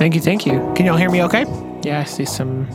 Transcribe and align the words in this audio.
Thank 0.00 0.14
you, 0.14 0.22
thank 0.22 0.46
you. 0.46 0.72
Can 0.74 0.86
y'all 0.86 0.96
hear 0.96 1.10
me 1.10 1.22
okay? 1.24 1.44
Yeah, 1.82 2.00
I 2.00 2.04
see 2.04 2.24
some 2.24 2.66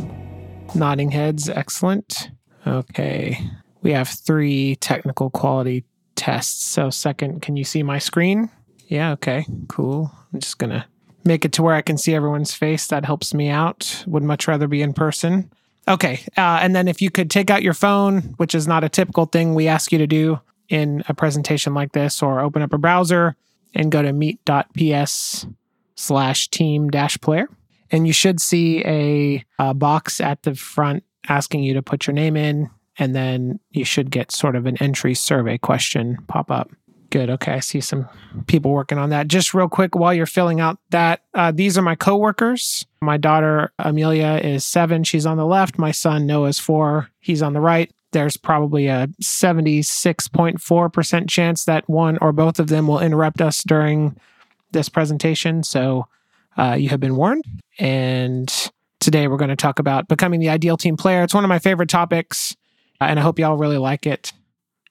nodding 0.76 1.10
heads. 1.10 1.50
Excellent. 1.50 2.30
Okay. 2.68 3.40
We 3.82 3.94
have 3.94 4.10
three 4.10 4.76
technical 4.76 5.32
quality 5.32 5.86
tests. 6.14 6.64
So, 6.64 6.92
second, 6.92 7.42
can 7.42 7.58
you 7.58 7.64
see 7.64 7.82
my 7.82 7.98
screen? 7.98 8.52
Yeah, 8.90 9.14
okay. 9.14 9.48
Cool. 9.68 10.12
I'm 10.32 10.40
just 10.40 10.60
going 10.60 10.70
to 10.70 10.86
make 11.24 11.46
it 11.46 11.52
to 11.54 11.64
where 11.64 11.74
I 11.74 11.82
can 11.82 11.98
see 11.98 12.14
everyone's 12.14 12.54
face. 12.54 12.86
That 12.86 13.06
helps 13.06 13.34
me 13.34 13.50
out. 13.50 14.04
Would 14.06 14.22
much 14.22 14.48
rather 14.48 14.68
be 14.68 14.84
in 14.84 14.94
person. 14.94 15.52
Okay. 15.88 16.24
Uh, 16.38 16.60
and 16.62 16.76
then 16.76 16.88
if 16.88 17.02
you 17.02 17.10
could 17.10 17.32
take 17.32 17.50
out 17.50 17.64
your 17.64 17.74
phone, 17.74 18.36
which 18.38 18.54
is 18.54 18.68
not 18.68 18.84
a 18.84 18.90
typical 18.90 19.26
thing 19.26 19.56
we 19.56 19.68
ask 19.68 19.92
you 19.92 19.98
to 19.98 20.06
do 20.06 20.40
in 20.70 21.04
a 21.10 21.16
presentation 21.16 21.74
like 21.74 21.94
this, 21.94 22.22
or 22.22 22.40
open 22.40 22.62
up 22.62 22.72
a 22.72 22.78
browser 22.78 23.36
and 23.74 23.92
go 23.92 24.04
to 24.04 24.14
meet.ps 24.14 25.48
slash 25.96 26.50
team 26.50 26.90
dash 26.90 27.20
player. 27.20 27.48
And 27.92 28.08
you 28.08 28.14
should 28.14 28.40
see 28.40 28.84
a, 28.86 29.44
a 29.60 29.74
box 29.74 30.20
at 30.20 30.44
the 30.44 30.56
front 30.56 31.04
asking 31.28 31.64
you 31.64 31.74
to 31.74 31.82
put 31.82 32.08
your 32.08 32.14
name 32.14 32.38
in. 32.38 32.70
And 32.98 33.16
then 33.16 33.60
you 33.72 33.84
should 33.84 34.10
get 34.10 34.32
sort 34.32 34.56
of 34.56 34.66
an 34.66 34.82
entry 34.82 35.14
survey 35.14 35.58
question 35.58 36.18
pop 36.28 36.50
up. 36.50 36.72
Good. 37.10 37.30
Okay. 37.30 37.52
I 37.54 37.60
see 37.60 37.82
some 37.82 38.08
people 38.48 38.72
working 38.72 38.98
on 38.98 39.10
that. 39.12 39.28
Just 39.28 39.54
real 39.54 39.70
quick 39.70 39.96
while 39.96 40.14
you're 40.14 40.26
filling 40.26 40.60
out 40.60 40.80
that, 40.90 41.22
uh, 41.34 41.52
these 41.52 41.78
are 41.78 41.82
my 41.82 41.96
coworkers. 41.96 42.86
My 43.02 43.18
daughter, 43.18 43.72
Amelia, 43.80 44.40
is 44.44 44.66
seven. 44.66 45.04
She's 45.04 45.26
on 45.26 45.38
the 45.38 45.46
left. 45.46 45.78
My 45.78 45.92
son, 45.92 46.26
Noah, 46.26 46.50
is 46.50 46.60
four. 46.60 47.10
He's 47.20 47.42
on 47.42 47.54
the 47.54 47.62
right. 47.62 47.90
There's 48.12 48.38
probably 48.38 48.88
a 48.88 49.08
76.4% 49.22 51.30
chance 51.30 51.66
that 51.66 51.90
one 51.90 52.18
or 52.20 52.32
both 52.32 52.60
of 52.60 52.68
them 52.68 52.88
will 52.88 53.00
interrupt 53.00 53.42
us 53.42 53.64
during 53.64 54.16
this 54.76 54.90
presentation. 54.90 55.64
So 55.64 56.08
uh, 56.58 56.76
you 56.78 56.90
have 56.90 57.00
been 57.00 57.16
warned. 57.16 57.46
And 57.80 58.54
today 59.00 59.28
we're 59.28 59.38
going 59.38 59.50
to 59.50 59.56
talk 59.56 59.80
about 59.80 60.08
becoming 60.08 60.40
the 60.40 60.50
ideal 60.50 60.78
team 60.78 60.98
player. 60.98 61.24
It's 61.24 61.34
one 61.34 61.44
of 61.44 61.50
my 61.50 61.60
favorite 61.60 61.90
topics, 61.90 62.56
uh, 63.02 63.06
and 63.06 63.18
I 63.18 63.24
hope 63.24 63.40
y'all 63.40 63.58
really 63.58 63.78
like 63.78 64.06
it. 64.06 64.34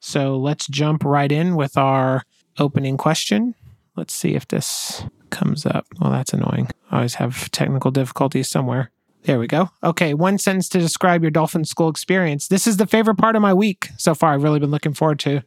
So 0.01 0.37
let's 0.37 0.67
jump 0.67 1.05
right 1.05 1.31
in 1.31 1.55
with 1.55 1.79
our 1.79 2.23
opening 2.59 2.97
question. 2.97 3.55
Let's 3.97 4.13
see 4.13 4.35
if 4.35 4.49
this 4.49 5.05
comes 5.31 5.65
up. 5.65 5.87
Well, 6.01 6.11
that's 6.11 6.33
annoying. 6.33 6.69
I 6.91 6.97
always 6.97 7.15
have 7.15 7.51
technical 7.51 7.91
difficulties 7.91 8.49
somewhere. 8.49 8.91
There 9.23 9.39
we 9.39 9.47
go. 9.47 9.71
Okay, 9.83 10.13
one 10.13 10.37
sentence 10.39 10.69
to 10.71 10.79
describe 10.79 11.23
your 11.23 11.31
dolphin 11.31 11.65
school 11.65 11.89
experience. 11.89 12.49
This 12.49 12.67
is 12.67 12.77
the 12.77 12.87
favorite 12.87 13.17
part 13.17 13.37
of 13.37 13.43
my 13.43 13.55
week 13.55 13.89
so 13.97 14.15
far. 14.15 14.35
I've 14.35 14.43
really 14.43 14.61
been 14.61 14.71
looking 14.71 14.93
forward 14.93 15.19
to 15.21 15.43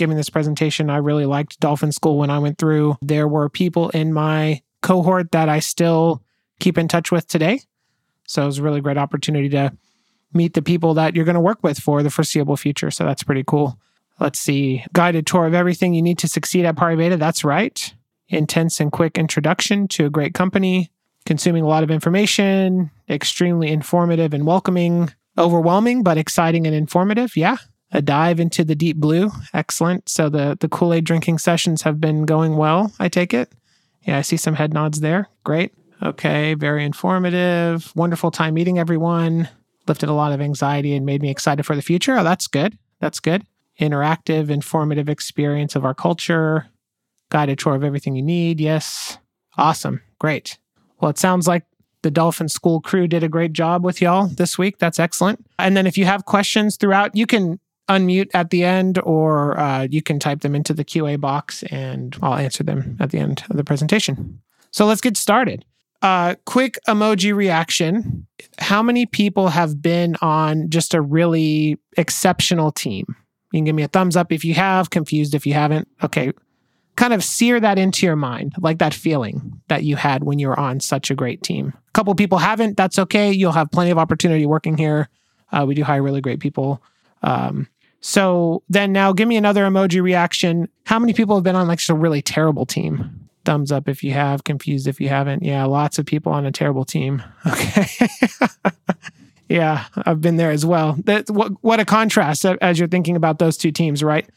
giving 0.00 0.16
this 0.16 0.30
presentation. 0.30 0.88
I 0.88 0.96
really 0.96 1.26
liked 1.26 1.60
Dolphin 1.60 1.92
School 1.92 2.16
when 2.16 2.30
I 2.30 2.38
went 2.38 2.56
through. 2.56 2.96
There 3.02 3.28
were 3.28 3.50
people 3.50 3.90
in 3.90 4.14
my 4.14 4.62
cohort 4.80 5.30
that 5.32 5.50
I 5.50 5.58
still 5.58 6.22
keep 6.58 6.78
in 6.78 6.88
touch 6.88 7.12
with 7.12 7.28
today. 7.28 7.60
So 8.26 8.42
it 8.42 8.46
was 8.46 8.58
a 8.58 8.62
really 8.62 8.80
great 8.80 8.96
opportunity 8.96 9.50
to 9.50 9.72
meet 10.32 10.54
the 10.54 10.62
people 10.62 10.94
that 10.94 11.14
you're 11.14 11.26
going 11.26 11.34
to 11.34 11.40
work 11.40 11.62
with 11.62 11.78
for 11.78 12.02
the 12.02 12.08
foreseeable 12.08 12.56
future. 12.56 12.90
So 12.90 13.04
that's 13.04 13.22
pretty 13.22 13.44
cool. 13.46 13.78
Let's 14.18 14.40
see. 14.40 14.84
Guided 14.94 15.26
tour 15.26 15.46
of 15.46 15.52
everything 15.52 15.92
you 15.92 16.00
need 16.00 16.18
to 16.18 16.28
succeed 16.28 16.64
at 16.64 16.76
Beta. 16.76 17.18
That's 17.18 17.44
right. 17.44 17.94
Intense 18.28 18.80
and 18.80 18.90
quick 18.90 19.18
introduction 19.18 19.86
to 19.88 20.06
a 20.06 20.10
great 20.10 20.32
company. 20.32 20.90
Consuming 21.26 21.62
a 21.62 21.68
lot 21.68 21.82
of 21.82 21.90
information. 21.90 22.90
Extremely 23.08 23.68
informative 23.68 24.32
and 24.32 24.46
welcoming. 24.46 25.12
Overwhelming, 25.36 26.02
but 26.02 26.16
exciting 26.16 26.66
and 26.66 26.74
informative. 26.74 27.36
Yeah. 27.36 27.58
A 27.92 28.00
dive 28.00 28.38
into 28.38 28.64
the 28.64 28.74
deep 28.74 28.96
blue. 28.96 29.30
Excellent. 29.52 30.08
So 30.08 30.28
the, 30.28 30.56
the 30.60 30.68
Kool 30.68 30.94
Aid 30.94 31.04
drinking 31.04 31.38
sessions 31.38 31.82
have 31.82 32.00
been 32.00 32.24
going 32.24 32.56
well, 32.56 32.92
I 33.00 33.08
take 33.08 33.34
it. 33.34 33.52
Yeah, 34.04 34.18
I 34.18 34.22
see 34.22 34.36
some 34.36 34.54
head 34.54 34.72
nods 34.72 35.00
there. 35.00 35.28
Great. 35.44 35.74
Okay, 36.02 36.54
very 36.54 36.84
informative. 36.84 37.94
Wonderful 37.94 38.30
time 38.30 38.54
meeting 38.54 38.78
everyone. 38.78 39.48
Lifted 39.86 40.08
a 40.08 40.14
lot 40.14 40.32
of 40.32 40.40
anxiety 40.40 40.94
and 40.94 41.04
made 41.04 41.20
me 41.20 41.30
excited 41.30 41.66
for 41.66 41.76
the 41.76 41.82
future. 41.82 42.16
Oh, 42.16 42.24
that's 42.24 42.46
good. 42.46 42.78
That's 43.00 43.20
good. 43.20 43.44
Interactive, 43.78 44.50
informative 44.50 45.08
experience 45.08 45.74
of 45.74 45.84
our 45.84 45.94
culture. 45.94 46.66
Guided 47.30 47.58
tour 47.58 47.74
of 47.74 47.84
everything 47.84 48.14
you 48.14 48.22
need. 48.22 48.60
Yes. 48.60 49.18
Awesome. 49.58 50.00
Great. 50.18 50.58
Well, 51.00 51.10
it 51.10 51.18
sounds 51.18 51.46
like 51.46 51.64
the 52.02 52.10
Dolphin 52.10 52.48
School 52.48 52.80
crew 52.80 53.06
did 53.06 53.22
a 53.22 53.28
great 53.28 53.52
job 53.52 53.84
with 53.84 54.00
y'all 54.00 54.26
this 54.26 54.56
week. 54.56 54.78
That's 54.78 54.98
excellent. 54.98 55.44
And 55.58 55.76
then 55.76 55.86
if 55.86 55.98
you 55.98 56.06
have 56.06 56.24
questions 56.24 56.76
throughout, 56.76 57.14
you 57.14 57.26
can 57.26 57.60
unmute 57.90 58.30
at 58.32 58.50
the 58.50 58.64
end 58.64 58.98
or 59.02 59.58
uh, 59.58 59.86
you 59.90 60.00
can 60.00 60.18
type 60.18 60.40
them 60.40 60.54
into 60.54 60.72
the 60.72 60.84
QA 60.84 61.20
box 61.20 61.62
and 61.64 62.16
I'll 62.22 62.34
answer 62.34 62.62
them 62.62 62.96
at 63.00 63.10
the 63.10 63.18
end 63.18 63.42
of 63.50 63.56
the 63.56 63.64
presentation. 63.64 64.40
So 64.70 64.86
let's 64.86 65.00
get 65.00 65.16
started. 65.16 65.64
Uh, 66.02 66.36
quick 66.46 66.78
emoji 66.88 67.34
reaction. 67.34 68.26
How 68.58 68.82
many 68.82 69.04
people 69.04 69.48
have 69.48 69.82
been 69.82 70.16
on 70.22 70.70
just 70.70 70.94
a 70.94 71.02
really 71.02 71.78
exceptional 71.96 72.72
team? 72.72 73.04
You 73.52 73.58
can 73.58 73.64
give 73.64 73.74
me 73.74 73.82
a 73.82 73.88
thumbs 73.88 74.16
up 74.16 74.32
if 74.32 74.44
you 74.44 74.54
have, 74.54 74.90
confused 74.90 75.34
if 75.34 75.46
you 75.46 75.52
haven't. 75.52 75.88
Okay. 76.02 76.32
Kind 76.96 77.12
of 77.12 77.24
sear 77.24 77.60
that 77.60 77.78
into 77.78 78.06
your 78.06 78.16
mind, 78.16 78.54
like 78.58 78.78
that 78.78 78.94
feeling 78.94 79.60
that 79.68 79.84
you 79.84 79.96
had 79.96 80.24
when 80.24 80.38
you 80.38 80.48
were 80.48 80.58
on 80.58 80.80
such 80.80 81.10
a 81.10 81.14
great 81.14 81.42
team. 81.42 81.74
A 81.88 81.92
couple 81.92 82.14
people 82.14 82.38
haven't. 82.38 82.76
That's 82.76 82.98
okay. 82.98 83.32
You'll 83.32 83.52
have 83.52 83.70
plenty 83.70 83.90
of 83.90 83.98
opportunity 83.98 84.46
working 84.46 84.78
here. 84.78 85.08
Uh, 85.52 85.64
we 85.66 85.74
do 85.74 85.82
hire 85.82 86.02
really 86.02 86.20
great 86.20 86.40
people. 86.40 86.82
Um, 87.22 87.68
so 88.00 88.62
then 88.68 88.92
now 88.92 89.12
give 89.12 89.28
me 89.28 89.36
another 89.36 89.64
emoji 89.64 90.02
reaction. 90.02 90.68
How 90.84 90.98
many 90.98 91.12
people 91.12 91.36
have 91.36 91.44
been 91.44 91.56
on 91.56 91.68
like 91.68 91.78
just 91.78 91.90
a 91.90 91.94
really 91.94 92.22
terrible 92.22 92.66
team? 92.66 93.28
Thumbs 93.44 93.72
up 93.72 93.88
if 93.88 94.04
you 94.04 94.12
have, 94.12 94.44
confused 94.44 94.86
if 94.86 95.00
you 95.00 95.08
haven't. 95.08 95.42
Yeah, 95.42 95.64
lots 95.64 95.98
of 95.98 96.06
people 96.06 96.32
on 96.32 96.46
a 96.46 96.52
terrible 96.52 96.84
team. 96.84 97.22
Okay. 97.46 97.86
yeah, 99.48 99.86
I've 99.96 100.20
been 100.20 100.36
there 100.36 100.50
as 100.50 100.64
well. 100.64 100.96
That 101.04 101.28
what 101.30 101.52
what 101.62 101.80
a 101.80 101.84
contrast 101.84 102.44
as 102.44 102.78
you're 102.78 102.88
thinking 102.88 103.16
about 103.16 103.38
those 103.38 103.56
two 103.56 103.72
teams, 103.72 104.02
right? 104.02 104.28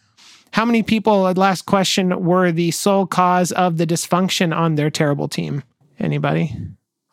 How 0.51 0.65
many 0.65 0.83
people, 0.83 1.25
uh, 1.25 1.33
last 1.33 1.65
question, 1.65 2.23
were 2.23 2.51
the 2.51 2.69
sole 2.71 3.07
cause 3.07 3.51
of 3.51 3.77
the 3.77 3.87
dysfunction 3.87 4.55
on 4.55 4.75
their 4.75 4.91
terrible 4.91 5.27
team? 5.27 5.63
Anybody? 5.99 6.55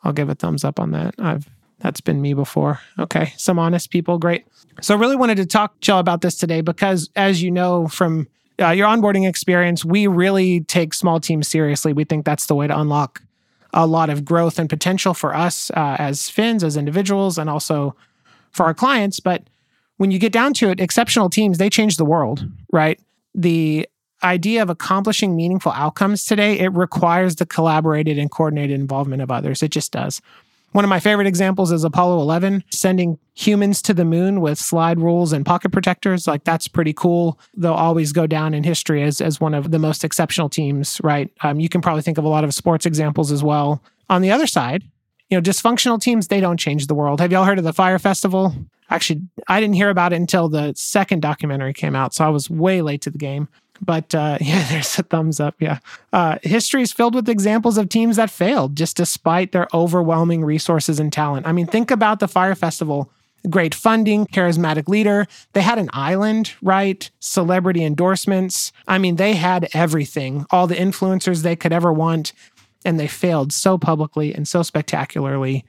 I'll 0.03 0.13
give 0.13 0.29
a 0.29 0.35
thumbs 0.35 0.63
up 0.63 0.79
on 0.79 0.91
that. 0.91 1.15
I've 1.17 1.49
that's 1.81 2.01
been 2.01 2.21
me 2.21 2.33
before. 2.33 2.79
Okay. 2.99 3.33
Some 3.37 3.59
honest 3.59 3.89
people. 3.89 4.17
Great. 4.17 4.45
So, 4.81 4.95
I 4.95 4.99
really 4.99 5.15
wanted 5.15 5.37
to 5.37 5.45
talk 5.45 5.79
to 5.81 5.91
y'all 5.91 5.99
about 5.99 6.21
this 6.21 6.35
today 6.35 6.61
because, 6.61 7.09
as 7.15 7.43
you 7.43 7.51
know 7.51 7.87
from 7.87 8.27
uh, 8.59 8.69
your 8.69 8.87
onboarding 8.87 9.27
experience, 9.27 9.83
we 9.83 10.07
really 10.07 10.61
take 10.61 10.93
small 10.93 11.19
teams 11.19 11.47
seriously. 11.47 11.93
We 11.93 12.03
think 12.03 12.25
that's 12.25 12.45
the 12.45 12.55
way 12.55 12.67
to 12.67 12.79
unlock 12.79 13.21
a 13.73 13.87
lot 13.87 14.09
of 14.09 14.25
growth 14.25 14.59
and 14.59 14.69
potential 14.69 15.13
for 15.13 15.35
us 15.35 15.71
uh, 15.71 15.95
as 15.97 16.29
Fins, 16.29 16.63
as 16.63 16.77
individuals, 16.77 17.37
and 17.37 17.49
also 17.49 17.95
for 18.51 18.65
our 18.65 18.73
clients. 18.73 19.19
But 19.19 19.43
when 19.97 20.11
you 20.11 20.19
get 20.19 20.33
down 20.33 20.53
to 20.55 20.69
it, 20.69 20.79
exceptional 20.79 21.29
teams, 21.29 21.57
they 21.57 21.69
change 21.69 21.97
the 21.97 22.05
world, 22.05 22.47
right? 22.71 22.99
The 23.33 23.87
idea 24.23 24.61
of 24.61 24.69
accomplishing 24.69 25.35
meaningful 25.35 25.71
outcomes 25.71 26.25
today, 26.25 26.59
it 26.59 26.73
requires 26.73 27.37
the 27.37 27.45
collaborated 27.45 28.17
and 28.17 28.29
coordinated 28.29 28.79
involvement 28.79 29.21
of 29.21 29.31
others. 29.31 29.63
It 29.63 29.71
just 29.71 29.91
does. 29.91 30.21
One 30.71 30.85
of 30.85 30.89
my 30.89 31.01
favorite 31.01 31.27
examples 31.27 31.71
is 31.71 31.83
Apollo 31.83 32.21
11, 32.21 32.63
sending 32.69 33.19
humans 33.33 33.81
to 33.81 33.93
the 33.93 34.05
moon 34.05 34.39
with 34.39 34.57
slide 34.57 34.99
rules 34.99 35.33
and 35.33 35.45
pocket 35.45 35.71
protectors. 35.71 36.27
Like, 36.27 36.45
that's 36.45 36.67
pretty 36.69 36.93
cool. 36.93 37.39
They'll 37.57 37.73
always 37.73 38.13
go 38.13 38.25
down 38.25 38.53
in 38.53 38.63
history 38.63 39.03
as, 39.03 39.19
as 39.19 39.41
one 39.41 39.53
of 39.53 39.71
the 39.71 39.79
most 39.79 40.05
exceptional 40.05 40.47
teams, 40.47 41.01
right? 41.03 41.29
Um, 41.41 41.59
you 41.59 41.67
can 41.67 41.81
probably 41.81 42.03
think 42.03 42.17
of 42.17 42.23
a 42.23 42.29
lot 42.29 42.45
of 42.45 42.53
sports 42.53 42.85
examples 42.85 43.31
as 43.31 43.43
well. 43.43 43.83
On 44.09 44.21
the 44.21 44.31
other 44.31 44.47
side, 44.47 44.83
you 45.29 45.37
know, 45.37 45.41
dysfunctional 45.41 45.99
teams, 45.99 46.27
they 46.27 46.39
don't 46.39 46.57
change 46.57 46.87
the 46.87 46.95
world. 46.95 47.19
Have 47.19 47.31
y'all 47.31 47.45
heard 47.45 47.57
of 47.57 47.65
the 47.65 47.73
Fyre 47.73 47.99
Festival? 47.99 48.53
Actually, 48.89 49.21
I 49.47 49.59
didn't 49.59 49.75
hear 49.75 49.89
about 49.89 50.13
it 50.13 50.17
until 50.17 50.49
the 50.49 50.73
second 50.75 51.21
documentary 51.21 51.73
came 51.73 51.95
out, 51.95 52.13
so 52.13 52.25
I 52.25 52.29
was 52.29 52.49
way 52.49 52.81
late 52.81 53.01
to 53.01 53.09
the 53.09 53.17
game. 53.17 53.47
But 53.81 54.13
uh, 54.13 54.37
yeah, 54.41 54.67
there's 54.69 54.97
a 54.99 55.03
thumbs 55.03 55.39
up. 55.39 55.55
Yeah. 55.59 55.79
Uh, 56.13 56.37
history 56.43 56.81
is 56.81 56.91
filled 56.91 57.15
with 57.15 57.27
examples 57.27 57.77
of 57.77 57.89
teams 57.89 58.15
that 58.15 58.29
failed 58.29 58.75
just 58.75 58.97
despite 58.97 59.51
their 59.51 59.67
overwhelming 59.73 60.45
resources 60.45 60.99
and 60.99 61.11
talent. 61.11 61.47
I 61.47 61.51
mean, 61.51 61.67
think 61.67 61.91
about 61.91 62.19
the 62.19 62.27
Fyre 62.27 62.55
Festival. 62.55 63.11
Great 63.49 63.73
funding, 63.73 64.27
charismatic 64.27 64.87
leader. 64.87 65.25
They 65.53 65.61
had 65.61 65.79
an 65.79 65.89
island, 65.93 66.53
right? 66.61 67.09
Celebrity 67.19 67.83
endorsements. 67.83 68.71
I 68.87 68.99
mean, 68.99 69.15
they 69.15 69.33
had 69.33 69.67
everything, 69.73 70.45
all 70.51 70.67
the 70.67 70.75
influencers 70.75 71.41
they 71.41 71.55
could 71.55 71.73
ever 71.73 71.91
want. 71.91 72.33
And 72.85 72.99
they 72.99 73.07
failed 73.07 73.51
so 73.51 73.79
publicly 73.79 74.33
and 74.33 74.47
so 74.47 74.61
spectacularly. 74.61 75.65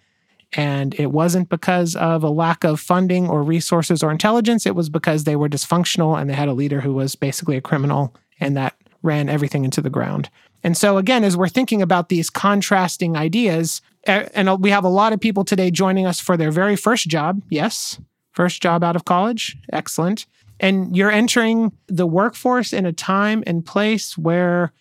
And 0.55 0.95
it 0.99 1.13
wasn't 1.13 1.49
because 1.49 1.97
of 1.97 2.23
a 2.23 2.29
lack 2.29 2.65
of 2.65 2.79
funding 2.79 3.29
or 3.29 3.43
resources 3.43 4.03
or 4.03 4.11
intelligence. 4.11 4.67
It 4.67 4.75
was 4.75 4.91
because 4.91 5.25
they 5.25 5.37
were 5.37 5.49
dysfunctional 5.49 6.21
and 6.21 6.29
they 6.29 6.35
had 6.35 6.49
a 6.49 6.53
leader 6.53 6.81
who 6.81 6.93
was 6.93 7.15
basically 7.15 7.57
a 7.57 7.63
criminal 7.63 8.15
and 8.39 8.57
that 8.57 8.75
ran 9.03 9.29
everything 9.29 9.65
into 9.65 9.81
the 9.81 9.91
ground. 9.91 10.29
And 10.65 10.77
so, 10.77 10.97
again, 10.97 11.25
as 11.25 11.37
we're 11.37 11.49
thinking 11.49 11.83
about 11.83 12.09
these 12.09 12.31
contrasting 12.31 13.17
ideas, 13.17 13.81
and 14.05 14.63
we 14.63 14.71
have 14.71 14.85
a 14.85 14.89
lot 14.89 15.13
of 15.13 15.21
people 15.21 15.45
today 15.45 15.71
joining 15.71 16.07
us 16.07 16.21
for 16.21 16.37
their 16.37 16.51
very 16.51 16.77
first 16.77 17.09
job. 17.09 17.43
Yes, 17.51 17.99
first 18.33 18.63
job 18.63 18.85
out 18.85 18.97
of 18.97 19.05
college. 19.05 19.57
Excellent. 19.73 20.27
And 20.61 20.97
you're 20.97 21.11
entering 21.11 21.73
the 21.89 22.07
workforce 22.07 22.73
in 22.73 22.87
a 22.87 22.93
time 22.93 23.43
and 23.47 23.65
place 23.65 24.17
where 24.17 24.73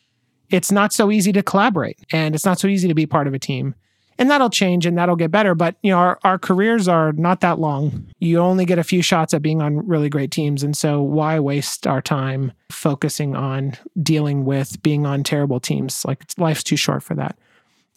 it's 0.50 0.72
not 0.72 0.94
so 0.94 1.12
easy 1.12 1.32
to 1.32 1.42
collaborate 1.42 2.00
and 2.12 2.36
it's 2.36 2.46
not 2.46 2.60
so 2.60 2.68
easy 2.68 2.88
to 2.88 2.94
be 2.94 3.06
part 3.06 3.26
of 3.26 3.34
a 3.34 3.40
team 3.40 3.74
And 4.18 4.30
that'll 4.30 4.50
change 4.50 4.86
and 4.86 4.98
that'll 4.98 5.16
get 5.16 5.32
better. 5.32 5.56
But, 5.56 5.76
you 5.82 5.92
know, 5.92 5.98
our, 5.98 6.20
our 6.24 6.38
careers 6.38 6.88
are 6.88 7.12
not 7.14 7.40
that 7.42 7.60
long. 7.60 8.08
You 8.20 8.40
only 8.40 8.66
get 8.66 8.78
a 8.78 8.84
few 8.84 9.02
shots 9.02 9.34
at 9.34 9.42
being 9.42 9.62
on 9.62 9.88
really 9.88 10.10
great 10.10 10.32
teams. 10.32 10.64
And 10.64 10.78
so 10.78 11.02
why 11.02 11.40
waste 11.40 11.88
our 11.88 12.02
time 12.02 12.52
focusing 12.70 13.36
on 13.36 13.78
dealing 14.02 14.46
with 14.46 14.82
being 14.84 15.06
on 15.06 15.24
terrible 15.24 15.60
teams? 15.60 16.06
Like 16.06 16.24
life's 16.38 16.64
too 16.64 16.76
short 16.76 17.02
for 17.02 17.16
that. 17.16 17.38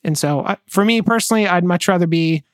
And 0.02 0.16
so 0.16 0.40
uh, 0.40 0.56
for 0.69 0.84
me 0.84 1.02
personally, 1.02 1.46
I'd 1.46 1.64
much 1.64 1.88
rather 1.88 2.06
be 2.06 2.44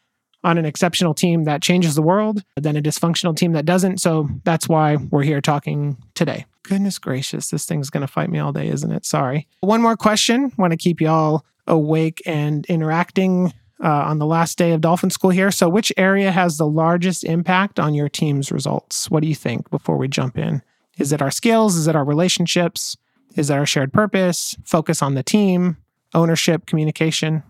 on 0.43 0.59
an 0.59 0.65
exceptional 0.65 1.15
team 1.15 1.45
that 1.45 1.63
changes 1.63 1.95
the 1.95 2.03
world 2.03 2.43
than 2.57 2.77
a 2.77 2.83
dysfunctional 2.83 3.37
team 3.37 3.53
that 3.53 3.65
doesn't. 3.65 4.01
So 4.01 4.29
that's 4.45 4.69
why 4.69 4.97
we're 4.97 5.23
here 5.23 5.41
talking 5.41 5.97
today. 6.15 6.47
Goodness 6.63 6.99
gracious, 6.99 7.51
this 7.51 7.67
thing's 7.67 7.91
going 7.91 8.07
to 8.07 8.13
fight 8.13 8.31
me 8.31 8.39
all 8.39 8.53
day, 8.53 8.69
isn't 8.69 8.93
it? 8.93 9.05
Sorry. 9.05 9.47
One 9.61 9.83
more 9.83 9.97
question. 9.97 10.53
Want 10.57 10.73
to 10.73 10.77
keep 10.77 11.01
y'all 11.01 11.45
awake 11.67 12.23
and 12.27 12.65
interacting 12.67 13.53
uh, 13.83 13.89
on 13.89 14.19
the 14.19 14.27
last 14.27 14.59
day 14.59 14.73
of 14.73 14.81
Dolphin 14.81 15.11
School 15.11 15.31
here. 15.31 15.51
So, 15.51 15.69
which 15.69 15.93
area 15.97 16.31
has 16.31 16.59
the 16.59 16.67
largest 16.67 17.25
impact 17.25 17.81
on 17.81 17.95
your 17.95 18.09
team's 18.09 18.53
results? 18.53 19.11
What 19.11 19.23
do 19.23 19.29
you 19.29 19.35
think 19.35 19.71
before 19.71 19.97
we 19.97 20.07
jump 20.07 20.37
in? 20.37 20.63
Is 20.99 21.13
it 21.13 21.23
our 21.23 21.31
skills? 21.31 21.77
Is 21.77 21.89
it 21.89 21.97
our 21.97 22.05
relationships? 22.05 22.97
Is 23.37 23.51
it 23.51 23.55
our 23.55 23.67
shared 23.67 23.93
purpose? 23.93 24.55
Focus 24.65 25.03
on 25.03 25.15
the 25.15 25.23
team? 25.23 25.79
Ownership? 26.15 26.67
Communication? 26.67 27.43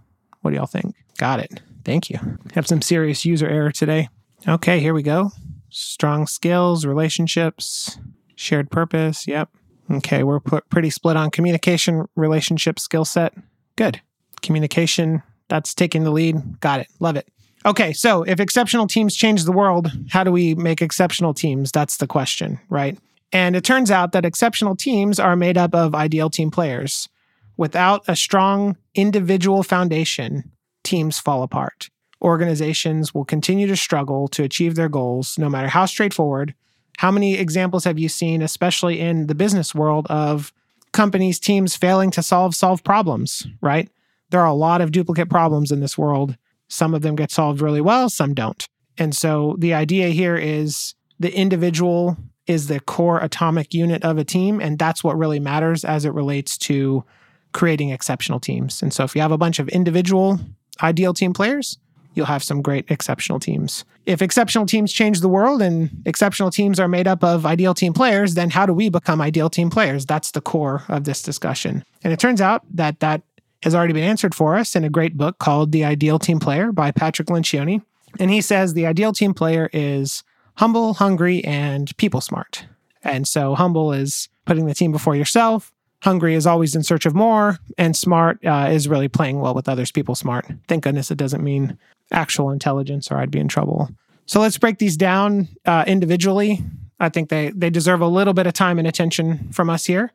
What 0.43 0.53
do 0.53 0.57
y'all 0.57 0.67
think? 0.67 0.95
Got 1.19 1.41
it. 1.41 1.61
Thank 1.85 2.11
you. 2.11 2.19
Have 2.55 2.67
some 2.67 2.83
serious 2.83 3.25
user 3.25 3.49
error 3.49 3.73
today. 3.73 4.09
Okay, 4.47 4.81
here 4.81 4.95
we 4.95 5.03
go. 5.03 5.33
Strong 5.71 6.27
skills, 6.27 6.85
relationships, 6.85 7.99
shared 8.35 8.71
purpose. 8.71 9.27
Yep. 9.27 9.51
Okay, 9.91 10.23
we're 10.23 10.41
put 10.41 10.69
pretty 10.71 10.91
split 10.91 11.17
on 11.17 11.31
communication, 11.31 12.07
relationship, 12.17 12.79
skill 12.79 13.05
set. 13.05 13.35
Good. 13.77 14.01
Communication, 14.41 15.23
that's 15.49 15.75
taking 15.75 16.05
the 16.05 16.11
lead. 16.11 16.61
Got 16.61 16.81
it. 16.81 16.89
Love 17.01 17.17
it. 17.17 17.29
Okay, 17.67 17.93
so 17.93 18.23
if 18.23 18.41
exceptional 18.41 18.87
teams 18.87 19.15
change 19.15 19.45
the 19.45 19.53
world, 19.53 19.91
how 20.09 20.25
do 20.25 20.33
we 20.33 20.55
make 20.55 20.81
exceptional 20.81 21.35
teams? 21.35 21.71
That's 21.71 21.99
the 21.99 22.07
question, 22.07 22.59
right? 22.71 22.97
And 23.33 23.55
it 23.55 23.65
turns 23.65 23.91
out 23.91 24.13
that 24.13 24.25
exceptional 24.25 24.75
teams 24.75 25.21
are 25.21 25.37
made 25.37 25.59
up 25.59 25.75
of 25.75 25.95
ideal 25.95 26.31
team 26.31 26.51
players. 26.51 27.09
Without 27.57 28.03
a 28.09 28.17
strong 28.17 28.77
individual 28.95 29.63
foundation, 29.63 30.51
teams 30.85 31.19
fall 31.19 31.43
apart. 31.43 31.89
Organizations 32.23 33.15
will 33.15 33.25
continue 33.25 33.67
to 33.67 33.77
struggle 33.77 34.29
to 34.29 34.43
achieve 34.43 34.75
their 34.75 34.89
goals, 34.89 35.39
no 35.39 35.49
matter 35.49 35.69
how 35.69 35.87
straightforward. 35.87 36.55
How 36.99 37.11
many 37.11 37.35
examples 37.35 37.85
have 37.85 37.99
you 37.99 38.09
seen, 38.09 38.43
especially 38.43 39.01
in 39.01 39.27
the 39.27 39.35
business 39.35 39.75
world, 39.75 40.07
of 40.11 40.53
companies, 40.93 41.39
teams 41.39 41.77
failing 41.77 42.11
to 42.11 42.23
solve 42.23 42.55
solve 42.55 42.85
problems, 42.85 43.47
right? 43.63 43.89
There 44.31 44.41
are 44.41 44.47
a 44.47 44.55
lot 44.55 44.81
of 44.81 44.93
duplicate 44.93 45.31
problems 45.31 45.73
in 45.73 45.81
this 45.81 45.97
world. 45.97 46.37
Some 46.69 46.95
of 46.95 47.03
them 47.03 47.17
get 47.17 47.31
solved 47.31 47.61
really 47.61 47.81
well, 47.81 48.11
some 48.11 48.35
don't. 48.35 48.69
And 48.99 49.17
so 49.17 49.57
the 49.59 49.75
idea 49.75 50.09
here 50.09 50.37
is 50.37 50.95
the 51.19 51.35
individual 51.35 52.17
is 52.47 52.67
the 52.67 52.81
core 52.81 53.21
atomic 53.21 53.73
unit 53.73 54.05
of 54.05 54.19
a 54.19 54.25
team. 54.25 54.61
And 54.61 54.79
that's 54.79 55.05
what 55.05 55.17
really 55.17 55.41
matters 55.41 55.85
as 55.85 56.05
it 56.05 56.13
relates 56.13 56.59
to 56.59 57.05
creating 57.53 57.91
exceptional 57.91 58.41
teams. 58.41 58.83
And 58.83 58.93
so 58.93 59.05
if 59.05 59.15
you 59.15 59.23
have 59.23 59.33
a 59.33 59.39
bunch 59.39 59.59
of 59.59 59.69
individual 59.69 60.39
ideal 60.83 61.15
team 61.15 61.33
players, 61.33 61.79
you'll 62.15 62.27
have 62.27 62.43
some 62.43 62.63
great 62.63 62.91
exceptional 62.91 63.39
teams. 63.39 63.85
If 64.07 64.23
exceptional 64.23 64.67
teams 64.67 64.93
change 64.93 65.21
the 65.21 65.29
world 65.29 65.63
and 65.63 65.91
exceptional 66.07 66.51
teams 66.51 66.81
are 66.81 66.89
made 66.89 67.07
up 67.07 67.23
of 67.23 67.47
ideal 67.47 67.75
team 67.75 67.93
players, 67.93 68.35
then 68.35 68.51
how 68.51 68.67
do 68.67 68.73
we 68.73 68.89
become 68.89 69.21
ideal 69.21 69.51
team 69.51 69.71
players? 69.71 70.07
That's 70.07 70.33
the 70.33 70.41
core 70.41 70.83
of 70.89 71.05
this 71.05 71.23
discussion. 71.23 71.85
And 72.03 72.13
it 72.13 72.19
turns 72.19 72.41
out 72.41 72.65
that 72.75 73.01
that 73.01 73.23
has 73.63 73.75
already 73.75 73.93
been 73.93 74.05
answered 74.05 74.35
for 74.35 74.57
us 74.57 74.75
in 74.75 74.85
a 74.85 74.91
great 74.91 75.17
book 75.17 75.39
called 75.39 75.71
The 75.71 75.85
Ideal 75.85 76.19
Team 76.19 76.41
Player 76.41 76.73
by 76.73 76.91
Patrick 76.91 77.29
Lencioni. 77.29 77.83
And 78.19 78.31
he 78.31 78.41
says 78.41 78.75
the 78.75 78.87
ideal 78.87 79.13
team 79.13 79.35
player 79.35 79.69
is 79.73 80.25
humble, 80.57 80.95
hungry, 80.95 81.45
and 81.45 81.95
people 81.97 82.21
smart. 82.21 82.65
And 83.03 83.29
so 83.29 83.55
humble 83.55 83.93
is 83.93 84.29
putting 84.47 84.67
the 84.67 84.75
team 84.75 84.93
before 84.93 85.15
yourself. 85.15 85.73
Hungry 86.03 86.35
is 86.35 86.47
always 86.47 86.75
in 86.75 86.83
search 86.83 87.05
of 87.05 87.15
more, 87.15 87.59
and 87.77 87.95
smart 87.95 88.45
uh, 88.45 88.69
is 88.71 88.89
really 88.89 89.09
playing 89.09 89.41
well 89.41 89.55
with 89.55 89.69
others. 89.69 89.93
People 89.93 90.15
smart. 90.15 90.47
Thank 90.67 90.85
goodness 90.85 91.11
it 91.11 91.19
doesn't 91.19 91.45
mean 91.45 91.79
actual 92.11 92.51
intelligence, 92.51 93.11
or 93.11 93.19
I'd 93.19 93.31
be 93.31 93.39
in 93.39 93.49
trouble. 93.49 93.91
So 94.27 94.41
let's 94.41 94.59
break 94.59 94.79
these 94.79 94.97
down 94.97 95.49
uh, 95.67 95.85
individually. 95.87 96.61
I 96.99 97.09
think 97.09 97.29
they 97.29 97.51
they 97.51 97.71
deserve 97.71 98.01
a 98.01 98.07
little 98.07 98.35
bit 98.35 98.47
of 98.47 98.55
time 98.55 98.79
and 98.79 98.89
attention 98.89 99.53
from 99.53 99.69
us 99.69 99.85
here. 99.87 100.13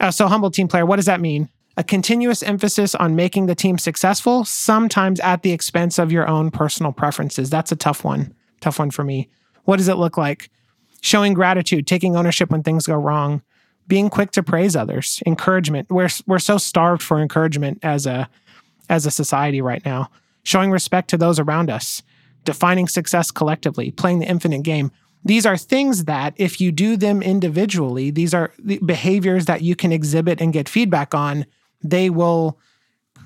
Uh, 0.00 0.10
so, 0.10 0.26
humble 0.26 0.50
team 0.50 0.66
player, 0.66 0.86
what 0.86 0.96
does 0.96 1.06
that 1.06 1.20
mean? 1.20 1.48
A 1.76 1.84
continuous 1.84 2.42
emphasis 2.42 2.94
on 2.94 3.14
making 3.14 3.46
the 3.46 3.54
team 3.54 3.78
successful, 3.78 4.44
sometimes 4.44 5.20
at 5.20 5.42
the 5.42 5.52
expense 5.52 5.98
of 5.98 6.10
your 6.10 6.26
own 6.26 6.50
personal 6.50 6.92
preferences. 6.92 7.50
That's 7.50 7.70
a 7.70 7.76
tough 7.76 8.02
one. 8.02 8.34
Tough 8.60 8.78
one 8.78 8.90
for 8.90 9.04
me. 9.04 9.28
What 9.64 9.76
does 9.76 9.88
it 9.88 9.94
look 9.94 10.16
like? 10.16 10.50
Showing 11.02 11.34
gratitude, 11.34 11.86
taking 11.86 12.16
ownership 12.16 12.50
when 12.50 12.62
things 12.62 12.86
go 12.86 12.96
wrong, 12.96 13.42
being 13.86 14.08
quick 14.08 14.30
to 14.32 14.42
praise 14.42 14.76
others, 14.76 15.22
encouragement. 15.26 15.90
We're 15.90 16.08
we're 16.26 16.38
so 16.38 16.58
starved 16.58 17.02
for 17.02 17.20
encouragement 17.20 17.80
as 17.82 18.06
a 18.06 18.28
as 18.88 19.06
a 19.06 19.10
society 19.10 19.60
right 19.60 19.84
now. 19.84 20.10
Showing 20.42 20.70
respect 20.70 21.10
to 21.10 21.18
those 21.18 21.38
around 21.38 21.70
us, 21.70 22.02
defining 22.44 22.88
success 22.88 23.30
collectively, 23.30 23.90
playing 23.90 24.20
the 24.20 24.28
infinite 24.28 24.62
game. 24.62 24.90
These 25.24 25.44
are 25.44 25.56
things 25.56 26.04
that 26.04 26.32
if 26.36 26.60
you 26.60 26.72
do 26.72 26.96
them 26.96 27.20
individually, 27.20 28.10
these 28.10 28.32
are 28.32 28.52
the 28.58 28.78
behaviors 28.78 29.44
that 29.46 29.62
you 29.62 29.76
can 29.76 29.92
exhibit 29.92 30.40
and 30.40 30.52
get 30.52 30.68
feedback 30.68 31.14
on. 31.14 31.44
They 31.82 32.08
will 32.08 32.58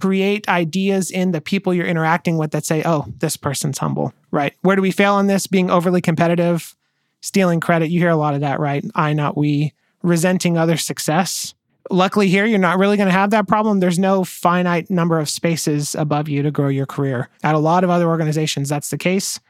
create 0.00 0.48
ideas 0.48 1.10
in 1.10 1.30
the 1.30 1.40
people 1.40 1.72
you're 1.72 1.86
interacting 1.86 2.36
with 2.36 2.50
that 2.50 2.64
say, 2.64 2.82
"Oh, 2.84 3.06
this 3.18 3.36
person's 3.36 3.78
humble." 3.78 4.12
Right? 4.30 4.54
Where 4.62 4.76
do 4.76 4.82
we 4.82 4.90
fail 4.90 5.14
on 5.14 5.28
this? 5.28 5.46
Being 5.46 5.70
overly 5.70 6.00
competitive, 6.00 6.74
stealing 7.20 7.60
credit. 7.60 7.90
You 7.90 8.00
hear 8.00 8.10
a 8.10 8.16
lot 8.16 8.34
of 8.34 8.40
that, 8.40 8.58
right? 8.58 8.84
I 8.94 9.12
not 9.12 9.36
we 9.36 9.72
resenting 10.04 10.56
other 10.56 10.76
success. 10.76 11.54
Luckily, 11.90 12.28
here, 12.28 12.46
you're 12.46 12.58
not 12.58 12.78
really 12.78 12.96
going 12.96 13.08
to 13.08 13.12
have 13.12 13.30
that 13.30 13.48
problem. 13.48 13.80
There's 13.80 13.98
no 13.98 14.22
finite 14.22 14.90
number 14.90 15.18
of 15.18 15.28
spaces 15.28 15.94
above 15.94 16.28
you 16.28 16.42
to 16.42 16.50
grow 16.50 16.68
your 16.68 16.86
career. 16.86 17.28
At 17.42 17.54
a 17.54 17.58
lot 17.58 17.84
of 17.84 17.90
other 17.90 18.06
organizations, 18.08 18.68
that's 18.68 18.90
the 18.90 18.98
case. 18.98 19.40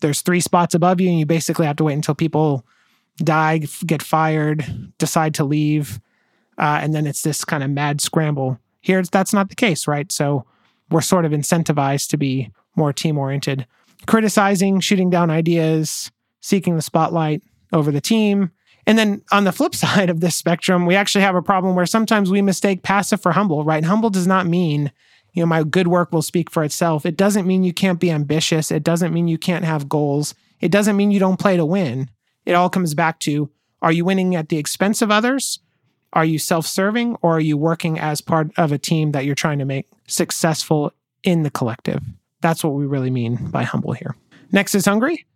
There's 0.00 0.22
three 0.22 0.40
spots 0.40 0.74
above 0.74 1.00
you, 1.00 1.08
and 1.08 1.18
you 1.18 1.26
basically 1.26 1.66
have 1.66 1.76
to 1.76 1.84
wait 1.84 1.94
until 1.94 2.14
people 2.14 2.64
die, 3.18 3.58
get 3.86 4.02
fired, 4.02 4.92
decide 4.98 5.34
to 5.34 5.44
leave. 5.44 6.00
Uh, 6.56 6.78
and 6.82 6.94
then 6.94 7.06
it's 7.06 7.22
this 7.22 7.44
kind 7.44 7.62
of 7.62 7.70
mad 7.70 8.00
scramble. 8.00 8.58
Here, 8.80 9.02
that's 9.02 9.32
not 9.32 9.48
the 9.48 9.56
case, 9.56 9.86
right? 9.86 10.10
So 10.10 10.44
we're 10.90 11.00
sort 11.00 11.24
of 11.24 11.32
incentivized 11.32 12.08
to 12.10 12.16
be 12.16 12.50
more 12.76 12.92
team 12.92 13.18
oriented. 13.18 13.66
Criticizing, 14.06 14.80
shooting 14.80 15.10
down 15.10 15.30
ideas, 15.30 16.10
seeking 16.40 16.76
the 16.76 16.82
spotlight 16.82 17.42
over 17.72 17.90
the 17.90 18.00
team, 18.00 18.52
and 18.88 18.98
then 18.98 19.22
on 19.30 19.44
the 19.44 19.52
flip 19.52 19.74
side 19.74 20.10
of 20.10 20.20
this 20.20 20.34
spectrum, 20.34 20.86
we 20.86 20.96
actually 20.96 21.20
have 21.20 21.36
a 21.36 21.42
problem 21.42 21.76
where 21.76 21.86
sometimes 21.86 22.30
we 22.30 22.42
mistake 22.42 22.82
passive 22.82 23.20
for 23.20 23.32
humble, 23.32 23.62
right? 23.62 23.84
Humble 23.84 24.10
does 24.10 24.26
not 24.26 24.46
mean, 24.46 24.90
you 25.34 25.42
know, 25.42 25.46
my 25.46 25.62
good 25.62 25.88
work 25.88 26.10
will 26.10 26.22
speak 26.22 26.50
for 26.50 26.64
itself. 26.64 27.04
It 27.04 27.16
doesn't 27.16 27.46
mean 27.46 27.62
you 27.62 27.74
can't 27.74 28.00
be 28.00 28.10
ambitious. 28.10 28.72
It 28.72 28.82
doesn't 28.82 29.12
mean 29.12 29.28
you 29.28 29.38
can't 29.38 29.64
have 29.64 29.90
goals. 29.90 30.34
It 30.60 30.72
doesn't 30.72 30.96
mean 30.96 31.10
you 31.10 31.20
don't 31.20 31.38
play 31.38 31.56
to 31.58 31.66
win. 31.66 32.08
It 32.46 32.54
all 32.54 32.70
comes 32.70 32.94
back 32.94 33.20
to 33.20 33.50
are 33.82 33.92
you 33.92 34.04
winning 34.04 34.34
at 34.34 34.48
the 34.48 34.56
expense 34.56 35.02
of 35.02 35.10
others? 35.10 35.60
Are 36.14 36.24
you 36.24 36.38
self 36.38 36.66
serving 36.66 37.16
or 37.20 37.36
are 37.36 37.40
you 37.40 37.58
working 37.58 37.98
as 37.98 38.22
part 38.22 38.50
of 38.56 38.72
a 38.72 38.78
team 38.78 39.12
that 39.12 39.26
you're 39.26 39.34
trying 39.34 39.58
to 39.58 39.66
make 39.66 39.86
successful 40.06 40.94
in 41.22 41.42
the 41.42 41.50
collective? 41.50 42.02
That's 42.40 42.64
what 42.64 42.72
we 42.72 42.86
really 42.86 43.10
mean 43.10 43.50
by 43.50 43.64
humble 43.64 43.92
here. 43.92 44.16
Next 44.50 44.74
is 44.74 44.86
hungry. 44.86 45.26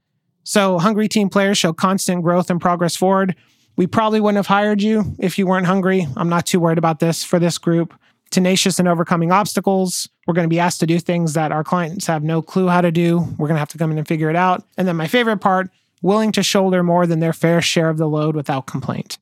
So, 0.44 0.78
hungry 0.78 1.08
team 1.08 1.28
players 1.28 1.58
show 1.58 1.72
constant 1.72 2.22
growth 2.22 2.50
and 2.50 2.60
progress 2.60 2.96
forward. 2.96 3.36
We 3.76 3.86
probably 3.86 4.20
wouldn't 4.20 4.36
have 4.36 4.46
hired 4.46 4.82
you 4.82 5.14
if 5.18 5.38
you 5.38 5.46
weren't 5.46 5.66
hungry. 5.66 6.06
I'm 6.16 6.28
not 6.28 6.46
too 6.46 6.60
worried 6.60 6.78
about 6.78 7.00
this 7.00 7.24
for 7.24 7.38
this 7.38 7.58
group. 7.58 7.94
Tenacious 8.30 8.78
in 8.78 8.86
overcoming 8.86 9.30
obstacles. 9.30 10.08
We're 10.26 10.34
going 10.34 10.48
to 10.48 10.52
be 10.52 10.60
asked 10.60 10.80
to 10.80 10.86
do 10.86 10.98
things 10.98 11.34
that 11.34 11.52
our 11.52 11.64
clients 11.64 12.06
have 12.06 12.22
no 12.22 12.42
clue 12.42 12.68
how 12.68 12.80
to 12.80 12.90
do. 12.90 13.18
We're 13.38 13.48
going 13.48 13.56
to 13.56 13.60
have 13.60 13.68
to 13.70 13.78
come 13.78 13.90
in 13.90 13.98
and 13.98 14.08
figure 14.08 14.30
it 14.30 14.36
out. 14.36 14.64
And 14.76 14.88
then 14.88 14.96
my 14.96 15.06
favorite 15.06 15.38
part 15.38 15.70
willing 16.02 16.32
to 16.32 16.42
shoulder 16.42 16.82
more 16.82 17.06
than 17.06 17.20
their 17.20 17.32
fair 17.32 17.62
share 17.62 17.88
of 17.88 17.98
the 17.98 18.08
load 18.08 18.34
without 18.34 18.66
complaint. 18.66 19.18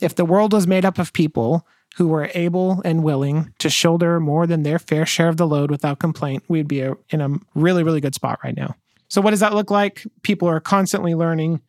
If 0.00 0.16
the 0.16 0.24
world 0.24 0.52
was 0.52 0.66
made 0.66 0.84
up 0.84 0.98
of 0.98 1.12
people 1.12 1.66
who 1.96 2.08
were 2.08 2.30
able 2.34 2.82
and 2.84 3.04
willing 3.04 3.52
to 3.58 3.70
shoulder 3.70 4.18
more 4.18 4.46
than 4.46 4.64
their 4.64 4.80
fair 4.80 5.06
share 5.06 5.28
of 5.28 5.36
the 5.36 5.46
load 5.46 5.70
without 5.70 6.00
complaint, 6.00 6.42
we'd 6.48 6.68
be 6.68 6.80
in 6.80 7.20
a 7.20 7.30
really, 7.54 7.84
really 7.84 8.00
good 8.00 8.14
spot 8.14 8.40
right 8.42 8.56
now. 8.56 8.74
So, 9.08 9.20
what 9.20 9.30
does 9.30 9.40
that 9.40 9.54
look 9.54 9.70
like? 9.70 10.06
People 10.22 10.48
are 10.48 10.60
constantly 10.60 11.14
learning, 11.14 11.60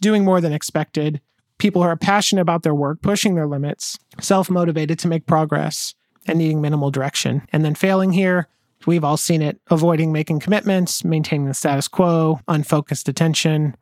doing 0.00 0.24
more 0.24 0.40
than 0.40 0.52
expected. 0.52 1.20
People 1.58 1.82
who 1.82 1.88
are 1.88 1.96
passionate 1.96 2.42
about 2.42 2.62
their 2.62 2.74
work, 2.74 3.00
pushing 3.00 3.34
their 3.34 3.46
limits, 3.46 3.98
self 4.20 4.50
motivated 4.50 4.98
to 5.00 5.08
make 5.08 5.26
progress, 5.26 5.94
and 6.26 6.38
needing 6.38 6.60
minimal 6.60 6.90
direction. 6.90 7.42
And 7.52 7.64
then 7.64 7.74
failing 7.74 8.12
here, 8.12 8.48
we've 8.86 9.04
all 9.04 9.16
seen 9.16 9.42
it 9.42 9.60
avoiding 9.68 10.12
making 10.12 10.40
commitments, 10.40 11.04
maintaining 11.04 11.46
the 11.46 11.54
status 11.54 11.88
quo, 11.88 12.40
unfocused 12.48 13.08
attention, 13.08 13.76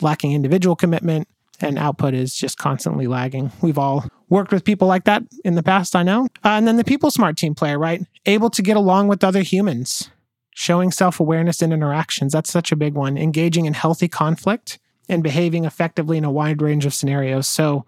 lacking 0.00 0.32
individual 0.32 0.76
commitment, 0.76 1.28
and 1.60 1.78
output 1.78 2.14
is 2.14 2.34
just 2.34 2.58
constantly 2.58 3.06
lagging. 3.06 3.50
We've 3.60 3.78
all 3.78 4.04
worked 4.28 4.52
with 4.52 4.64
people 4.64 4.88
like 4.88 5.04
that 5.04 5.22
in 5.44 5.54
the 5.54 5.62
past, 5.62 5.96
I 5.96 6.02
know. 6.02 6.24
Uh, 6.44 6.50
and 6.50 6.66
then 6.68 6.76
the 6.76 6.84
people 6.84 7.10
smart 7.10 7.36
team 7.36 7.54
player, 7.54 7.78
right? 7.78 8.02
Able 8.26 8.50
to 8.50 8.62
get 8.62 8.76
along 8.76 9.08
with 9.08 9.24
other 9.24 9.42
humans, 9.42 10.10
showing 10.56 10.90
self 10.90 11.20
awareness 11.20 11.60
in 11.60 11.70
interactions. 11.70 12.32
That's 12.32 12.50
such 12.50 12.72
a 12.72 12.76
big 12.76 12.94
one. 12.94 13.18
Engaging 13.18 13.66
in 13.66 13.74
healthy 13.74 14.08
conflict 14.08 14.78
and 15.06 15.22
behaving 15.22 15.66
effectively 15.66 16.16
in 16.16 16.24
a 16.24 16.30
wide 16.32 16.62
range 16.62 16.86
of 16.86 16.94
scenarios. 16.94 17.46
So, 17.46 17.84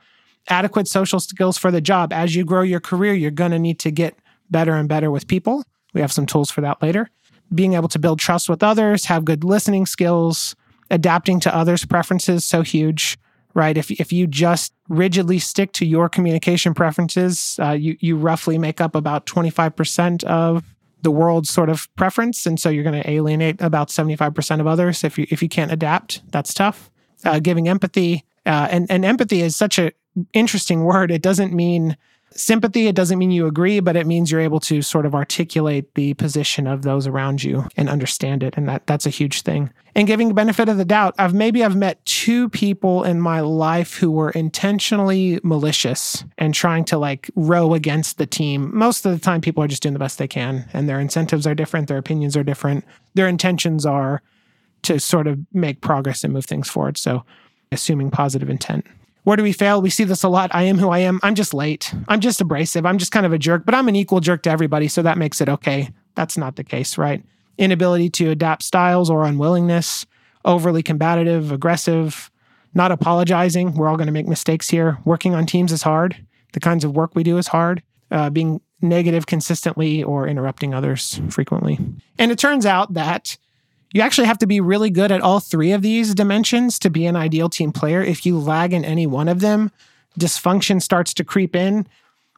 adequate 0.49 0.87
social 0.87 1.19
skills 1.19 1.57
for 1.57 1.71
the 1.71 1.81
job. 1.81 2.13
As 2.13 2.35
you 2.35 2.45
grow 2.45 2.63
your 2.63 2.81
career, 2.81 3.15
you're 3.15 3.31
going 3.31 3.51
to 3.53 3.59
need 3.59 3.79
to 3.81 3.91
get 3.91 4.19
better 4.51 4.75
and 4.75 4.89
better 4.89 5.11
with 5.11 5.27
people. 5.27 5.65
We 5.95 6.03
have 6.03 6.13
some 6.13 6.27
tools 6.27 6.51
for 6.51 6.61
that 6.61 6.83
later. 6.83 7.11
Being 7.55 7.73
able 7.73 7.89
to 7.89 7.99
build 7.99 8.19
trust 8.19 8.51
with 8.51 8.63
others, 8.63 9.07
have 9.07 9.25
good 9.25 9.45
listening 9.45 9.87
skills, 9.87 10.55
adapting 10.91 11.41
to 11.41 11.55
others' 11.55 11.87
preferences, 11.87 12.45
so 12.45 12.61
huge, 12.61 13.19
right? 13.55 13.77
If, 13.79 13.91
if 13.91 14.13
you 14.13 14.27
just 14.27 14.75
rigidly 14.91 15.39
stick 15.39 15.73
to 15.73 15.87
your 15.87 16.11
communication 16.11 16.75
preferences, 16.75 17.59
uh, 17.63 17.71
you, 17.71 17.97
you 18.01 18.17
roughly 18.17 18.59
make 18.59 18.83
up 18.83 18.95
about 18.95 19.25
25% 19.25 20.25
of 20.25 20.63
the 21.03 21.11
world's 21.11 21.51
sort 21.51 21.69
of 21.69 21.95
preference. 21.97 22.47
And 22.47 22.59
so 22.59 22.69
you're 22.69 22.85
going 22.85 23.01
to 23.01 23.11
alienate 23.11 23.61
about 23.61 23.89
75% 23.89 24.61
of 24.61 24.67
others 24.67 25.05
if 25.05 25.19
you, 25.19 25.27
if 25.31 25.43
you 25.43 25.49
can't 25.49 25.73
adapt. 25.73 26.23
That's 26.31 26.53
tough. 26.53 26.91
Uh, 27.25 27.39
giving 27.39 27.69
empathy. 27.69 28.25
Uh, 28.47 28.69
and, 28.71 28.91
and 28.91 29.05
empathy 29.05 29.41
is 29.41 29.57
such 29.57 29.79
an 29.79 29.93
interesting 30.33 30.85
word. 30.85 31.11
It 31.11 31.23
doesn't 31.23 31.53
mean 31.53 31.97
sympathy. 32.33 32.87
It 32.87 32.95
doesn't 32.95 33.19
mean 33.19 33.31
you 33.31 33.47
agree, 33.47 33.81
but 33.81 33.97
it 33.97 34.07
means 34.07 34.31
you're 34.31 34.41
able 34.41 34.61
to 34.61 34.83
sort 34.83 35.07
of 35.07 35.15
articulate 35.15 35.95
the 35.95 36.15
position 36.15 36.67
of 36.67 36.83
those 36.83 37.07
around 37.07 37.43
you 37.43 37.67
and 37.77 37.89
understand 37.89 38.43
it. 38.43 38.57
And 38.57 38.69
that 38.69 38.87
that's 38.87 39.07
a 39.07 39.11
huge 39.11 39.43
thing. 39.43 39.73
And 39.95 40.07
giving 40.07 40.33
benefit 40.35 40.69
of 40.69 40.77
the 40.77 40.85
doubt. 40.85 41.15
I've 41.19 41.35
maybe 41.35 41.65
I've 41.65 41.77
met 41.77 42.05
two 42.05 42.49
people 42.51 43.05
in 43.05 43.21
my 43.21 43.41
life 43.41 43.97
who 43.97 44.11
were 44.11 44.31
intentionally 44.31 45.41
malicious 45.43 46.25
and 46.37 46.55
trying 46.55 46.85
to 46.87 46.99
like 46.99 47.31
row 47.35 47.75
against 47.75 48.19
the 48.19 48.27
team. 48.27 48.71
Most 48.77 49.05
of 49.05 49.13
the 49.13 49.19
time 49.19 49.41
people 49.41 49.63
are 49.63 49.69
just 49.69 49.83
doing 49.83 49.95
the 49.95 49.99
best 49.99 50.19
they 50.19 50.29
can 50.29 50.69
and 50.73 50.89
their 50.89 51.01
incentives 51.01 51.47
are 51.47 51.55
different, 51.55 51.89
their 51.89 51.99
opinions 51.99 52.37
are 52.37 52.45
different. 52.45 52.85
Their 53.15 53.29
intentions 53.29 53.85
are 53.85 54.23
to 54.83 55.01
sort 55.01 55.27
of 55.27 55.39
make 55.53 55.81
progress 55.81 56.23
and 56.23 56.33
move 56.33 56.45
things 56.45 56.69
forward. 56.69 56.97
So 56.97 57.25
assuming 57.73 58.11
positive 58.11 58.49
intent. 58.49 58.87
Where 59.25 59.37
do 59.37 59.43
we 59.43 59.53
fail? 59.53 59.83
We 59.83 59.91
see 59.91 60.05
this 60.05 60.23
a 60.23 60.29
lot. 60.29 60.51
I 60.55 60.63
am 60.63 60.79
who 60.79 60.91
I 60.91 61.01
am. 61.01 61.21
I'm 61.23 61.35
just 61.35 61.53
late. 61.53 61.93
I'm 62.09 62.21
just 62.21 62.41
abrasive. 62.41 62.87
I'm 62.87 62.99
just 62.99 63.13
kind 63.13 63.27
of 63.27 63.33
a 63.33 63.39
jerk, 63.39 63.65
but 63.65 63.75
I'm 63.75 63.89
an 63.89 63.97
equal 63.97 64.21
jerk 64.21 64.43
to 64.45 64.51
everybody. 64.51 64.89
So 64.89 65.03
that 65.03 65.19
makes 65.19 65.41
it 65.41 65.49
okay. 65.49 65.91
That's 66.15 66.39
not 66.39 66.57
the 66.57 66.65
case, 66.65 66.97
right? 66.97 67.23
Inability 67.59 68.11
to 68.11 68.31
adapt 68.31 68.63
styles 68.63 69.11
or 69.11 69.25
unwillingness, 69.25 70.07
overly 70.45 70.83
combative, 70.83 71.53
aggressive, 71.53 72.31
not 72.75 72.93
apologizing. 72.93 73.75
We're 73.75 73.89
all 73.89 73.97
going 73.97 74.07
to 74.07 74.13
make 74.13 74.27
mistakes 74.27 74.69
here. 74.69 74.99
Working 75.05 75.35
on 75.35 75.47
teams 75.47 75.73
is 75.73 75.83
hard. 75.83 76.17
The 76.53 76.61
kinds 76.61 76.85
of 76.85 76.97
work 76.97 77.15
we 77.15 77.23
do 77.23 77.37
is 77.39 77.49
hard. 77.49 77.83
Uh, 78.11 78.31
being 78.31 78.61
negative 78.81 79.27
consistently 79.27 80.03
or 80.03 80.27
interrupting 80.27 80.73
others 80.73 81.21
frequently. 81.29 81.79
And 82.19 82.31
it 82.31 82.39
turns 82.39 82.65
out 82.65 82.95
that 82.95 83.37
you 83.93 84.03
actually 84.03 84.27
have 84.27 84.39
to 84.39 84.47
be 84.47 84.61
really 84.61 84.91
good 84.91 85.11
at 85.11 85.21
all 85.21 85.41
three 85.41 85.73
of 85.73 85.83
these 85.83 86.15
dimensions 86.15 86.79
to 86.81 86.91
be 86.91 87.07
an 87.07 87.17
ideal 87.17 87.49
team 87.49 87.73
player. 87.73 88.03
If 88.03 88.27
you 88.27 88.39
lag 88.39 88.73
in 88.73 88.85
any 88.85 89.07
one 89.07 89.29
of 89.29 89.41
them, 89.41 89.71
dysfunction 90.19 90.83
starts 90.83 91.15
to 91.15 91.25
creep 91.25 91.57
in. 91.57 91.87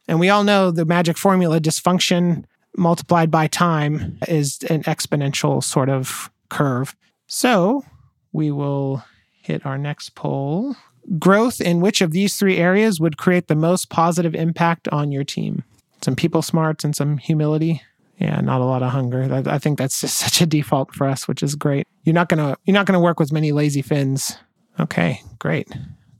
And 0.07 0.19
we 0.19 0.29
all 0.29 0.43
know 0.43 0.71
the 0.71 0.85
magic 0.85 1.17
formula 1.17 1.59
dysfunction 1.59 2.45
multiplied 2.77 3.29
by 3.29 3.47
time 3.47 4.17
is 4.27 4.59
an 4.69 4.83
exponential 4.83 5.63
sort 5.63 5.89
of 5.89 6.31
curve. 6.49 6.95
So 7.27 7.83
we 8.31 8.51
will 8.51 9.03
hit 9.41 9.65
our 9.65 9.77
next 9.77 10.15
poll. 10.15 10.75
Growth 11.17 11.59
in 11.59 11.81
which 11.81 12.01
of 12.01 12.11
these 12.11 12.37
three 12.37 12.57
areas 12.57 12.99
would 12.99 13.17
create 13.17 13.47
the 13.47 13.55
most 13.55 13.89
positive 13.89 14.35
impact 14.35 14.87
on 14.89 15.11
your 15.11 15.23
team? 15.23 15.63
Some 16.01 16.15
people 16.15 16.41
smarts 16.41 16.83
and 16.83 16.95
some 16.95 17.17
humility 17.17 17.81
yeah, 18.21 18.39
not 18.39 18.61
a 18.61 18.65
lot 18.65 18.83
of 18.83 18.91
hunger. 18.91 19.43
I, 19.47 19.57
think 19.57 19.79
that's 19.79 19.99
just 19.99 20.17
such 20.19 20.41
a 20.41 20.45
default 20.45 20.93
for 20.93 21.07
us, 21.07 21.27
which 21.27 21.41
is 21.41 21.55
great. 21.55 21.87
You're 22.03 22.13
not 22.13 22.29
gonna 22.29 22.55
you're 22.65 22.73
not 22.73 22.85
gonna 22.85 22.99
work 22.99 23.19
with 23.19 23.31
many 23.31 23.51
lazy 23.51 23.81
fins. 23.81 24.37
Okay, 24.79 25.21
great. 25.39 25.67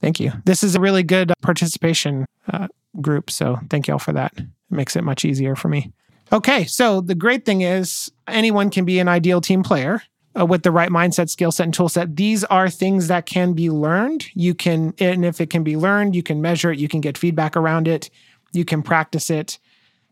Thank 0.02 0.20
you. 0.20 0.32
This 0.46 0.64
is 0.64 0.76
a 0.76 0.80
really 0.80 1.04
good 1.04 1.32
participation 1.42 2.26
uh, 2.52 2.68
group, 3.00 3.30
so 3.30 3.60
thank 3.70 3.88
you 3.88 3.94
all 3.94 4.00
for 4.00 4.14
that. 4.14 4.34
It 4.36 4.48
makes 4.72 4.96
it 4.96 5.04
much 5.04 5.24
easier 5.24 5.56
for 5.56 5.68
me. 5.70 5.94
Okay, 6.34 6.66
so 6.66 7.02
the 7.02 7.14
great 7.14 7.46
thing 7.46 7.62
is 7.62 8.12
anyone 8.28 8.72
can 8.72 8.84
be 8.84 9.00
an 9.00 9.08
ideal 9.08 9.42
team 9.42 9.62
player 9.64 10.02
uh, 10.40 10.46
with 10.46 10.64
the 10.64 10.72
right 10.72 10.90
mindset, 10.90 11.30
skill 11.30 11.52
set, 11.52 11.66
and 11.66 11.74
tool 11.74 11.90
set. 11.90 12.16
These 12.16 12.44
are 12.46 12.70
things 12.70 13.10
that 13.10 13.26
can 13.26 13.54
be 13.54 13.70
learned. 13.70 14.26
You 14.34 14.56
can, 14.56 14.94
and 14.98 15.24
if 15.24 15.40
it 15.40 15.50
can 15.50 15.64
be 15.64 15.78
learned, 15.78 16.16
you 16.16 16.24
can 16.24 16.42
measure 16.42 16.72
it, 16.72 16.80
you 16.80 16.88
can 16.88 17.02
get 17.02 17.18
feedback 17.18 17.56
around 17.56 17.88
it, 17.88 18.10
you 18.54 18.66
can 18.66 18.82
practice 18.82 19.30
it. 19.30 19.60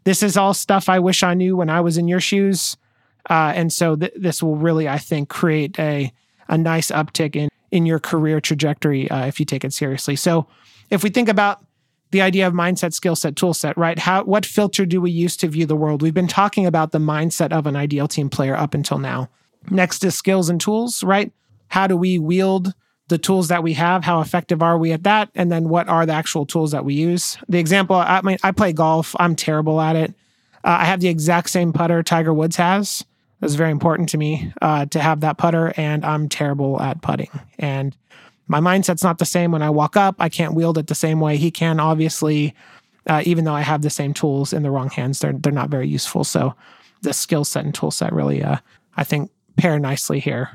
This 0.03 0.23
is 0.23 0.37
all 0.37 0.53
stuff 0.53 0.89
I 0.89 0.99
wish 0.99 1.23
I 1.23 1.33
knew 1.33 1.57
when 1.57 1.69
I 1.69 1.81
was 1.81 1.97
in 1.97 2.07
your 2.07 2.19
shoes. 2.19 2.77
Uh, 3.29 3.53
and 3.55 3.71
so 3.71 3.95
th- 3.95 4.13
this 4.15 4.41
will 4.41 4.55
really, 4.55 4.87
I 4.87 4.97
think, 4.97 5.29
create 5.29 5.77
a, 5.79 6.11
a 6.47 6.57
nice 6.57 6.89
uptick 6.89 7.35
in, 7.35 7.49
in 7.71 7.85
your 7.85 7.99
career 7.99 8.39
trajectory 8.39 9.09
uh, 9.11 9.25
if 9.25 9.39
you 9.39 9.45
take 9.45 9.63
it 9.63 9.73
seriously. 9.73 10.15
So 10.15 10.47
if 10.89 11.03
we 11.03 11.09
think 11.09 11.29
about 11.29 11.63
the 12.11 12.21
idea 12.21 12.47
of 12.47 12.53
mindset, 12.53 12.93
skill 12.93 13.15
set, 13.15 13.35
tool 13.35 13.53
set, 13.53 13.77
right? 13.77 13.99
How 13.99 14.23
what 14.23 14.45
filter 14.45 14.85
do 14.85 14.99
we 14.99 15.11
use 15.11 15.37
to 15.37 15.47
view 15.47 15.65
the 15.65 15.75
world? 15.75 16.01
We've 16.01 16.13
been 16.13 16.27
talking 16.27 16.65
about 16.65 16.91
the 16.91 16.99
mindset 16.99 17.51
of 17.51 17.67
an 17.67 17.75
ideal 17.75 18.07
team 18.07 18.29
player 18.29 18.55
up 18.55 18.73
until 18.73 18.97
now. 18.97 19.29
Next 19.69 20.03
is 20.03 20.15
skills 20.15 20.49
and 20.49 20.59
tools, 20.59 21.03
right? 21.03 21.31
How 21.67 21.85
do 21.85 21.95
we 21.95 22.17
wield 22.17 22.73
the 23.09 23.17
tools 23.17 23.49
that 23.49 23.63
we 23.63 23.73
have, 23.73 24.03
how 24.03 24.21
effective 24.21 24.61
are 24.61 24.77
we 24.77 24.91
at 24.91 25.03
that, 25.03 25.29
and 25.35 25.51
then 25.51 25.67
what 25.67 25.87
are 25.89 26.05
the 26.05 26.13
actual 26.13 26.45
tools 26.45 26.71
that 26.71 26.85
we 26.85 26.93
use. 26.93 27.37
The 27.49 27.59
example, 27.59 27.95
I 27.95 28.21
mean, 28.21 28.37
I 28.43 28.51
play 28.51 28.71
golf. 28.71 29.15
I'm 29.19 29.35
terrible 29.35 29.81
at 29.81 29.95
it. 29.95 30.13
Uh, 30.63 30.77
I 30.79 30.85
have 30.85 30.99
the 31.01 31.07
exact 31.07 31.49
same 31.49 31.73
putter 31.73 32.03
Tiger 32.03 32.33
Woods 32.33 32.55
has. 32.55 33.03
It's 33.41 33.55
very 33.55 33.71
important 33.71 34.09
to 34.09 34.17
me 34.17 34.53
uh, 34.61 34.85
to 34.87 34.99
have 34.99 35.21
that 35.21 35.37
putter, 35.37 35.73
and 35.77 36.05
I'm 36.05 36.29
terrible 36.29 36.81
at 36.81 37.01
putting. 37.01 37.29
And 37.57 37.95
my 38.47 38.59
mindset's 38.59 39.03
not 39.03 39.17
the 39.17 39.25
same 39.25 39.51
when 39.51 39.61
I 39.61 39.69
walk 39.69 39.95
up. 39.95 40.15
I 40.19 40.29
can't 40.29 40.53
wield 40.53 40.77
it 40.77 40.87
the 40.87 40.95
same 40.95 41.19
way 41.19 41.37
he 41.37 41.51
can. 41.51 41.79
Obviously, 41.79 42.53
uh, 43.07 43.23
even 43.25 43.45
though 43.45 43.53
I 43.53 43.61
have 43.61 43.81
the 43.81 43.89
same 43.89 44.13
tools 44.13 44.53
in 44.53 44.63
the 44.63 44.71
wrong 44.71 44.89
hands, 44.89 45.19
they're 45.19 45.33
they're 45.33 45.53
not 45.53 45.69
very 45.69 45.87
useful. 45.87 46.23
So 46.23 46.53
the 47.01 47.13
skill 47.13 47.45
set 47.45 47.65
and 47.65 47.73
tool 47.73 47.91
set 47.91 48.11
really, 48.11 48.43
uh, 48.43 48.57
I 48.97 49.03
think, 49.03 49.31
pair 49.55 49.79
nicely 49.79 50.19
here. 50.19 50.49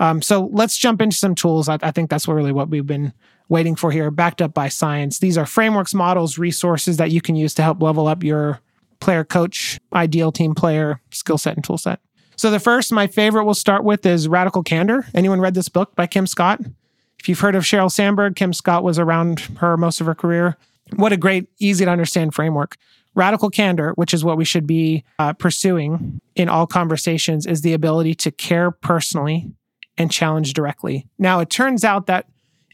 Um, 0.00 0.22
so 0.22 0.48
let's 0.52 0.78
jump 0.78 1.02
into 1.02 1.16
some 1.16 1.34
tools. 1.34 1.68
I, 1.68 1.78
I 1.82 1.90
think 1.92 2.10
that's 2.10 2.26
really 2.26 2.52
what 2.52 2.70
we've 2.70 2.86
been 2.86 3.12
waiting 3.50 3.76
for 3.76 3.92
here, 3.92 4.10
backed 4.10 4.40
up 4.40 4.54
by 4.54 4.68
science. 4.68 5.18
These 5.18 5.36
are 5.36 5.44
frameworks, 5.44 5.92
models, 5.92 6.38
resources 6.38 6.96
that 6.96 7.10
you 7.10 7.20
can 7.20 7.36
use 7.36 7.52
to 7.54 7.62
help 7.62 7.82
level 7.82 8.08
up 8.08 8.24
your 8.24 8.60
player 9.00 9.24
coach, 9.24 9.78
ideal 9.92 10.32
team 10.32 10.54
player 10.54 11.00
skill 11.10 11.36
set 11.36 11.56
and 11.56 11.64
tool 11.64 11.78
set. 11.78 12.00
So 12.36 12.50
the 12.50 12.58
first, 12.60 12.90
my 12.90 13.06
favorite, 13.06 13.44
we'll 13.44 13.54
start 13.54 13.84
with 13.84 14.06
is 14.06 14.26
Radical 14.26 14.62
Candor. 14.62 15.06
Anyone 15.14 15.40
read 15.40 15.54
this 15.54 15.68
book 15.68 15.94
by 15.94 16.06
Kim 16.06 16.26
Scott? 16.26 16.60
If 17.18 17.28
you've 17.28 17.40
heard 17.40 17.54
of 17.54 17.64
Sheryl 17.64 17.92
Sandberg, 17.92 18.34
Kim 18.34 18.54
Scott 18.54 18.82
was 18.82 18.98
around 18.98 19.40
her 19.58 19.76
most 19.76 20.00
of 20.00 20.06
her 20.06 20.14
career. 20.14 20.56
What 20.96 21.12
a 21.12 21.18
great, 21.18 21.48
easy 21.58 21.84
to 21.84 21.90
understand 21.90 22.34
framework. 22.34 22.78
Radical 23.14 23.50
candor, 23.50 23.92
which 23.96 24.14
is 24.14 24.24
what 24.24 24.38
we 24.38 24.46
should 24.46 24.66
be 24.66 25.04
uh, 25.18 25.34
pursuing 25.34 26.20
in 26.34 26.48
all 26.48 26.66
conversations, 26.66 27.44
is 27.44 27.60
the 27.60 27.74
ability 27.74 28.14
to 28.14 28.30
care 28.30 28.70
personally 28.70 29.52
and 30.00 30.10
challenge 30.10 30.54
directly. 30.54 31.06
Now, 31.18 31.40
it 31.40 31.50
turns 31.50 31.84
out 31.84 32.06
that 32.06 32.26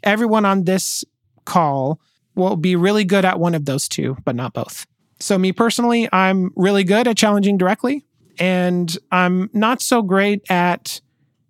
everyone 0.05 0.45
on 0.45 0.63
this 0.63 1.05
call 1.45 2.01
will 2.37 2.55
be 2.55 2.77
really 2.77 3.05
good 3.05 3.25
at 3.25 3.41
one 3.41 3.53
of 3.53 3.65
those 3.65 3.89
two, 3.89 4.17
but 4.25 4.37
not 4.37 4.53
both. 4.53 4.87
So, 5.19 5.37
me 5.37 5.51
personally, 5.51 6.09
I'm 6.13 6.53
really 6.55 6.85
good 6.85 7.09
at 7.09 7.17
challenging 7.17 7.59
directly, 7.59 8.07
and 8.39 8.97
I'm 9.11 9.51
not 9.53 9.83
so 9.83 10.03
great 10.03 10.49
at 10.49 11.01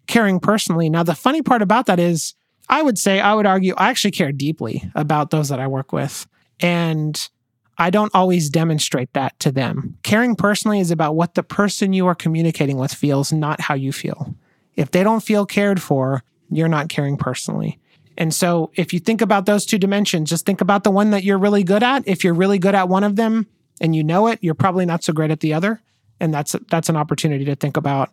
caring 0.06 0.40
personally. 0.40 0.88
Now, 0.88 1.02
the 1.02 1.14
funny 1.14 1.42
part 1.42 1.60
about 1.60 1.84
that 1.86 2.00
is, 2.00 2.34
I 2.70 2.80
would 2.80 2.96
say, 2.96 3.20
I 3.20 3.34
would 3.34 3.44
argue, 3.44 3.74
I 3.76 3.90
actually 3.90 4.12
care 4.12 4.32
deeply 4.32 4.90
about 4.94 5.30
those 5.30 5.50
that 5.50 5.60
I 5.60 5.66
work 5.66 5.92
with. 5.92 6.26
And 6.58 7.28
I 7.76 7.90
don't 7.90 8.14
always 8.14 8.48
demonstrate 8.48 9.12
that 9.12 9.38
to 9.40 9.52
them. 9.52 9.98
Caring 10.04 10.36
personally 10.36 10.80
is 10.80 10.90
about 10.90 11.16
what 11.16 11.34
the 11.34 11.42
person 11.42 11.92
you 11.92 12.06
are 12.06 12.14
communicating 12.14 12.78
with 12.78 12.94
feels, 12.94 13.30
not 13.30 13.60
how 13.60 13.74
you 13.74 13.92
feel. 13.92 14.34
If 14.76 14.90
they 14.90 15.02
don't 15.02 15.22
feel 15.22 15.46
cared 15.46 15.80
for, 15.80 16.22
you're 16.50 16.68
not 16.68 16.88
caring 16.88 17.16
personally. 17.16 17.78
And 18.18 18.32
so 18.32 18.70
if 18.74 18.92
you 18.92 19.00
think 19.00 19.20
about 19.20 19.46
those 19.46 19.66
two 19.66 19.78
dimensions, 19.78 20.30
just 20.30 20.46
think 20.46 20.60
about 20.60 20.84
the 20.84 20.90
one 20.90 21.10
that 21.10 21.24
you're 21.24 21.38
really 21.38 21.64
good 21.64 21.82
at. 21.82 22.06
If 22.06 22.24
you're 22.24 22.34
really 22.34 22.58
good 22.58 22.74
at 22.74 22.88
one 22.88 23.04
of 23.04 23.16
them 23.16 23.46
and 23.80 23.94
you 23.94 24.02
know 24.02 24.26
it, 24.28 24.38
you're 24.40 24.54
probably 24.54 24.86
not 24.86 25.04
so 25.04 25.12
great 25.12 25.30
at 25.30 25.40
the 25.40 25.52
other. 25.52 25.82
And 26.18 26.32
that's 26.32 26.56
that's 26.70 26.88
an 26.88 26.96
opportunity 26.96 27.44
to 27.44 27.54
think 27.54 27.76
about, 27.76 28.10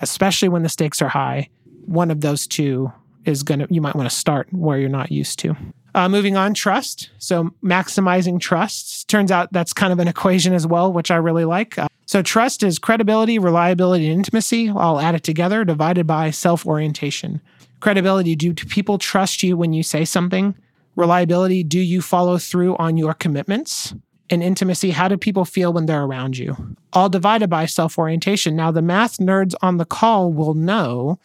especially 0.00 0.48
when 0.48 0.64
the 0.64 0.68
stakes 0.68 1.00
are 1.00 1.08
high. 1.08 1.50
One 1.86 2.10
of 2.10 2.20
those 2.20 2.48
two 2.48 2.92
is 3.24 3.44
gonna 3.44 3.68
you 3.70 3.80
might 3.80 3.94
want 3.94 4.10
to 4.10 4.16
start 4.16 4.52
where 4.52 4.78
you're 4.78 4.88
not 4.88 5.12
used 5.12 5.38
to. 5.40 5.54
Uh, 5.94 6.08
moving 6.08 6.36
on, 6.36 6.52
trust. 6.52 7.10
So 7.18 7.50
maximizing 7.62 8.40
trust. 8.40 9.08
Turns 9.08 9.30
out 9.30 9.52
that's 9.52 9.72
kind 9.72 9.92
of 9.92 10.00
an 10.00 10.08
equation 10.08 10.52
as 10.52 10.66
well, 10.66 10.92
which 10.92 11.12
I 11.12 11.16
really 11.16 11.44
like. 11.44 11.78
Uh, 11.78 11.88
so 12.08 12.22
trust 12.22 12.62
is 12.62 12.78
credibility, 12.78 13.38
reliability, 13.38 14.06
and 14.06 14.20
intimacy. 14.20 14.70
all 14.70 14.98
added 14.98 15.22
together, 15.22 15.62
divided 15.62 16.06
by 16.06 16.30
self 16.30 16.64
orientation. 16.64 17.42
Credibility, 17.80 18.34
do 18.34 18.54
people 18.54 18.96
trust 18.96 19.42
you 19.42 19.58
when 19.58 19.74
you 19.74 19.82
say 19.82 20.06
something? 20.06 20.54
Reliability, 20.96 21.62
do 21.62 21.78
you 21.78 22.00
follow 22.00 22.38
through 22.38 22.76
on 22.78 22.96
your 22.96 23.12
commitments? 23.12 23.94
and 24.30 24.42
intimacy. 24.42 24.90
How 24.90 25.08
do 25.08 25.16
people 25.16 25.46
feel 25.46 25.72
when 25.72 25.86
they're 25.86 26.04
around 26.04 26.36
you? 26.36 26.76
All 26.92 27.08
divided 27.08 27.48
by 27.48 27.64
self 27.64 27.98
orientation. 27.98 28.54
Now, 28.54 28.70
the 28.70 28.82
math 28.82 29.16
nerds 29.16 29.54
on 29.62 29.78
the 29.78 29.86
call 29.86 30.30
will 30.34 30.52
know 30.52 31.18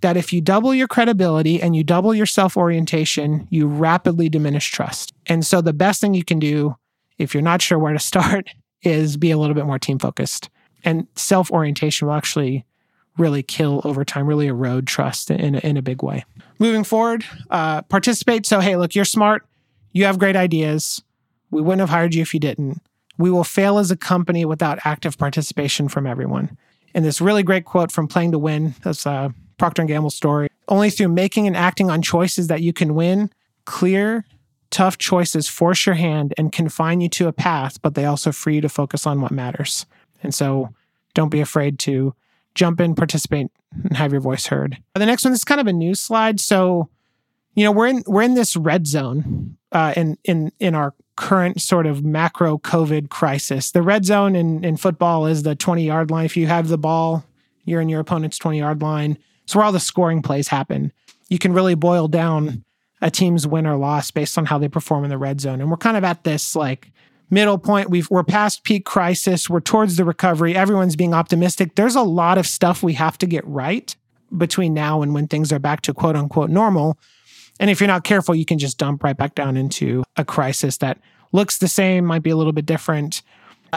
that 0.00 0.16
if 0.16 0.32
you 0.32 0.40
double 0.40 0.72
your 0.72 0.86
credibility 0.86 1.60
and 1.60 1.74
you 1.74 1.82
double 1.82 2.14
your 2.14 2.24
self 2.24 2.56
orientation, 2.56 3.48
you 3.50 3.66
rapidly 3.66 4.28
diminish 4.28 4.70
trust. 4.70 5.12
And 5.26 5.44
so, 5.44 5.60
the 5.60 5.72
best 5.72 6.00
thing 6.00 6.14
you 6.14 6.24
can 6.24 6.38
do 6.38 6.76
if 7.18 7.34
you're 7.34 7.42
not 7.42 7.62
sure 7.62 7.80
where 7.80 7.92
to 7.92 7.98
start 8.12 8.48
is 8.82 9.16
be 9.16 9.30
a 9.30 9.38
little 9.38 9.54
bit 9.54 9.66
more 9.66 9.78
team 9.78 9.98
focused. 9.98 10.50
And 10.84 11.06
self 11.16 11.50
orientation 11.50 12.06
will 12.06 12.14
actually 12.14 12.64
really 13.18 13.42
kill 13.42 13.80
over 13.84 14.04
time, 14.04 14.26
really 14.26 14.46
erode 14.46 14.86
trust 14.86 15.30
in 15.30 15.56
in 15.56 15.76
a 15.76 15.82
big 15.82 16.02
way. 16.02 16.24
Moving 16.58 16.84
forward, 16.84 17.24
uh, 17.50 17.82
participate. 17.82 18.46
So, 18.46 18.60
hey, 18.60 18.76
look, 18.76 18.94
you're 18.94 19.04
smart, 19.04 19.46
you 19.92 20.04
have 20.04 20.18
great 20.18 20.36
ideas. 20.36 21.02
We 21.50 21.62
wouldn't 21.62 21.80
have 21.80 21.90
hired 21.90 22.14
you 22.14 22.22
if 22.22 22.34
you 22.34 22.40
didn't. 22.40 22.82
We 23.18 23.30
will 23.30 23.44
fail 23.44 23.78
as 23.78 23.90
a 23.90 23.96
company 23.96 24.44
without 24.44 24.78
active 24.84 25.16
participation 25.16 25.88
from 25.88 26.06
everyone. 26.06 26.58
And 26.94 27.04
this 27.04 27.20
really 27.20 27.42
great 27.42 27.64
quote 27.64 27.90
from 27.90 28.08
Playing 28.08 28.32
to 28.32 28.38
Win, 28.38 28.74
that's 28.82 29.06
a 29.06 29.32
Procter 29.58 29.84
& 29.84 29.86
Gamble 29.86 30.10
story. 30.10 30.48
Only 30.68 30.90
through 30.90 31.08
making 31.08 31.46
and 31.46 31.56
acting 31.56 31.90
on 31.90 32.02
choices 32.02 32.48
that 32.48 32.62
you 32.62 32.72
can 32.72 32.94
win, 32.94 33.30
clear, 33.64 34.24
tough 34.76 34.98
choices 34.98 35.48
force 35.48 35.86
your 35.86 35.94
hand 35.94 36.34
and 36.36 36.52
confine 36.52 37.00
you 37.00 37.08
to 37.08 37.28
a 37.28 37.32
path, 37.32 37.80
but 37.80 37.94
they 37.94 38.04
also 38.04 38.30
free 38.30 38.56
you 38.56 38.60
to 38.60 38.68
focus 38.68 39.06
on 39.06 39.22
what 39.22 39.32
matters. 39.32 39.86
And 40.22 40.34
so 40.34 40.68
don't 41.14 41.30
be 41.30 41.40
afraid 41.40 41.78
to 41.78 42.14
jump 42.54 42.78
in, 42.78 42.94
participate, 42.94 43.46
and 43.72 43.96
have 43.96 44.12
your 44.12 44.20
voice 44.20 44.48
heard. 44.48 44.76
The 44.94 45.06
next 45.06 45.24
one 45.24 45.32
is 45.32 45.44
kind 45.44 45.62
of 45.62 45.66
a 45.66 45.72
news 45.72 46.00
slide. 46.00 46.40
So, 46.40 46.90
you 47.54 47.64
know, 47.64 47.72
we're 47.72 47.86
in 47.86 48.04
we're 48.06 48.20
in 48.20 48.34
this 48.34 48.54
red 48.54 48.86
zone 48.86 49.56
uh, 49.72 49.94
in 49.96 50.18
in 50.24 50.52
in 50.60 50.74
our 50.74 50.92
current 51.16 51.62
sort 51.62 51.86
of 51.86 52.04
macro 52.04 52.58
COVID 52.58 53.08
crisis. 53.08 53.70
The 53.70 53.80
red 53.80 54.04
zone 54.04 54.36
in, 54.36 54.62
in 54.62 54.76
football 54.76 55.24
is 55.24 55.42
the 55.42 55.54
20 55.56 55.86
yard 55.86 56.10
line. 56.10 56.26
If 56.26 56.36
you 56.36 56.48
have 56.48 56.68
the 56.68 56.76
ball, 56.76 57.24
you're 57.64 57.80
in 57.80 57.88
your 57.88 58.00
opponent's 58.00 58.36
20 58.36 58.58
yard 58.58 58.82
line. 58.82 59.16
It's 59.44 59.56
where 59.56 59.64
all 59.64 59.72
the 59.72 59.80
scoring 59.80 60.20
plays 60.20 60.48
happen. 60.48 60.92
You 61.30 61.38
can 61.38 61.54
really 61.54 61.74
boil 61.74 62.08
down 62.08 62.65
a 63.00 63.10
team's 63.10 63.46
win 63.46 63.66
or 63.66 63.76
loss 63.76 64.10
based 64.10 64.38
on 64.38 64.46
how 64.46 64.58
they 64.58 64.68
perform 64.68 65.04
in 65.04 65.10
the 65.10 65.18
red 65.18 65.40
zone. 65.40 65.60
And 65.60 65.70
we're 65.70 65.76
kind 65.76 65.96
of 65.96 66.04
at 66.04 66.24
this 66.24 66.56
like 66.56 66.90
middle 67.30 67.58
point. 67.58 67.90
We've, 67.90 68.08
we're 68.10 68.24
past 68.24 68.64
peak 68.64 68.84
crisis. 68.84 69.50
We're 69.50 69.60
towards 69.60 69.96
the 69.96 70.04
recovery. 70.04 70.54
Everyone's 70.54 70.96
being 70.96 71.14
optimistic. 71.14 71.74
There's 71.74 71.96
a 71.96 72.02
lot 72.02 72.38
of 72.38 72.46
stuff 72.46 72.82
we 72.82 72.94
have 72.94 73.18
to 73.18 73.26
get 73.26 73.46
right 73.46 73.94
between 74.36 74.74
now 74.74 75.02
and 75.02 75.14
when 75.14 75.28
things 75.28 75.52
are 75.52 75.58
back 75.58 75.82
to 75.82 75.94
quote 75.94 76.16
unquote 76.16 76.50
normal. 76.50 76.98
And 77.58 77.70
if 77.70 77.80
you're 77.80 77.88
not 77.88 78.04
careful, 78.04 78.34
you 78.34 78.44
can 78.44 78.58
just 78.58 78.78
dump 78.78 79.02
right 79.02 79.16
back 79.16 79.34
down 79.34 79.56
into 79.56 80.04
a 80.16 80.24
crisis 80.24 80.78
that 80.78 80.98
looks 81.32 81.58
the 81.58 81.68
same, 81.68 82.04
might 82.04 82.22
be 82.22 82.30
a 82.30 82.36
little 82.36 82.52
bit 82.52 82.66
different. 82.66 83.22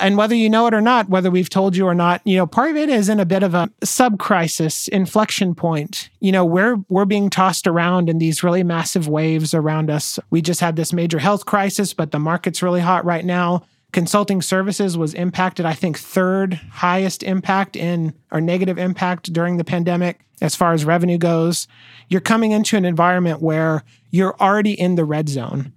And 0.01 0.17
whether 0.17 0.35
you 0.35 0.49
know 0.49 0.67
it 0.67 0.73
or 0.73 0.81
not, 0.81 1.09
whether 1.09 1.31
we've 1.31 1.49
told 1.49 1.75
you 1.75 1.85
or 1.85 1.95
not, 1.95 2.21
you 2.25 2.37
know, 2.37 2.47
part 2.47 2.71
of 2.71 2.77
it 2.77 2.89
is 2.89 3.09
in 3.09 3.19
a 3.19 3.25
bit 3.25 3.43
of 3.43 3.53
a 3.53 3.69
sub 3.83 4.19
crisis 4.19 4.87
inflection 4.87 5.55
point. 5.55 6.09
You 6.19 6.31
know, 6.31 6.45
we're 6.45 6.77
we're 6.89 7.05
being 7.05 7.29
tossed 7.29 7.67
around 7.67 8.09
in 8.09 8.17
these 8.17 8.43
really 8.43 8.63
massive 8.63 9.07
waves 9.07 9.53
around 9.53 9.89
us. 9.89 10.19
We 10.29 10.41
just 10.41 10.61
had 10.61 10.75
this 10.75 10.93
major 10.93 11.19
health 11.19 11.45
crisis, 11.45 11.93
but 11.93 12.11
the 12.11 12.19
market's 12.19 12.61
really 12.61 12.81
hot 12.81 13.05
right 13.05 13.25
now. 13.25 13.63
Consulting 13.91 14.41
services 14.41 14.97
was 14.97 15.15
impacted, 15.15 15.65
I 15.65 15.73
think, 15.73 15.97
third 15.97 16.53
highest 16.53 17.23
impact 17.23 17.75
in 17.75 18.13
or 18.31 18.39
negative 18.39 18.77
impact 18.77 19.33
during 19.33 19.57
the 19.57 19.63
pandemic 19.63 20.19
as 20.41 20.55
far 20.55 20.73
as 20.73 20.85
revenue 20.85 21.17
goes. 21.17 21.67
You're 22.07 22.21
coming 22.21 22.51
into 22.51 22.77
an 22.77 22.85
environment 22.85 23.41
where 23.41 23.83
you're 24.11 24.35
already 24.39 24.79
in 24.79 24.95
the 24.95 25.05
red 25.05 25.27
zone, 25.27 25.73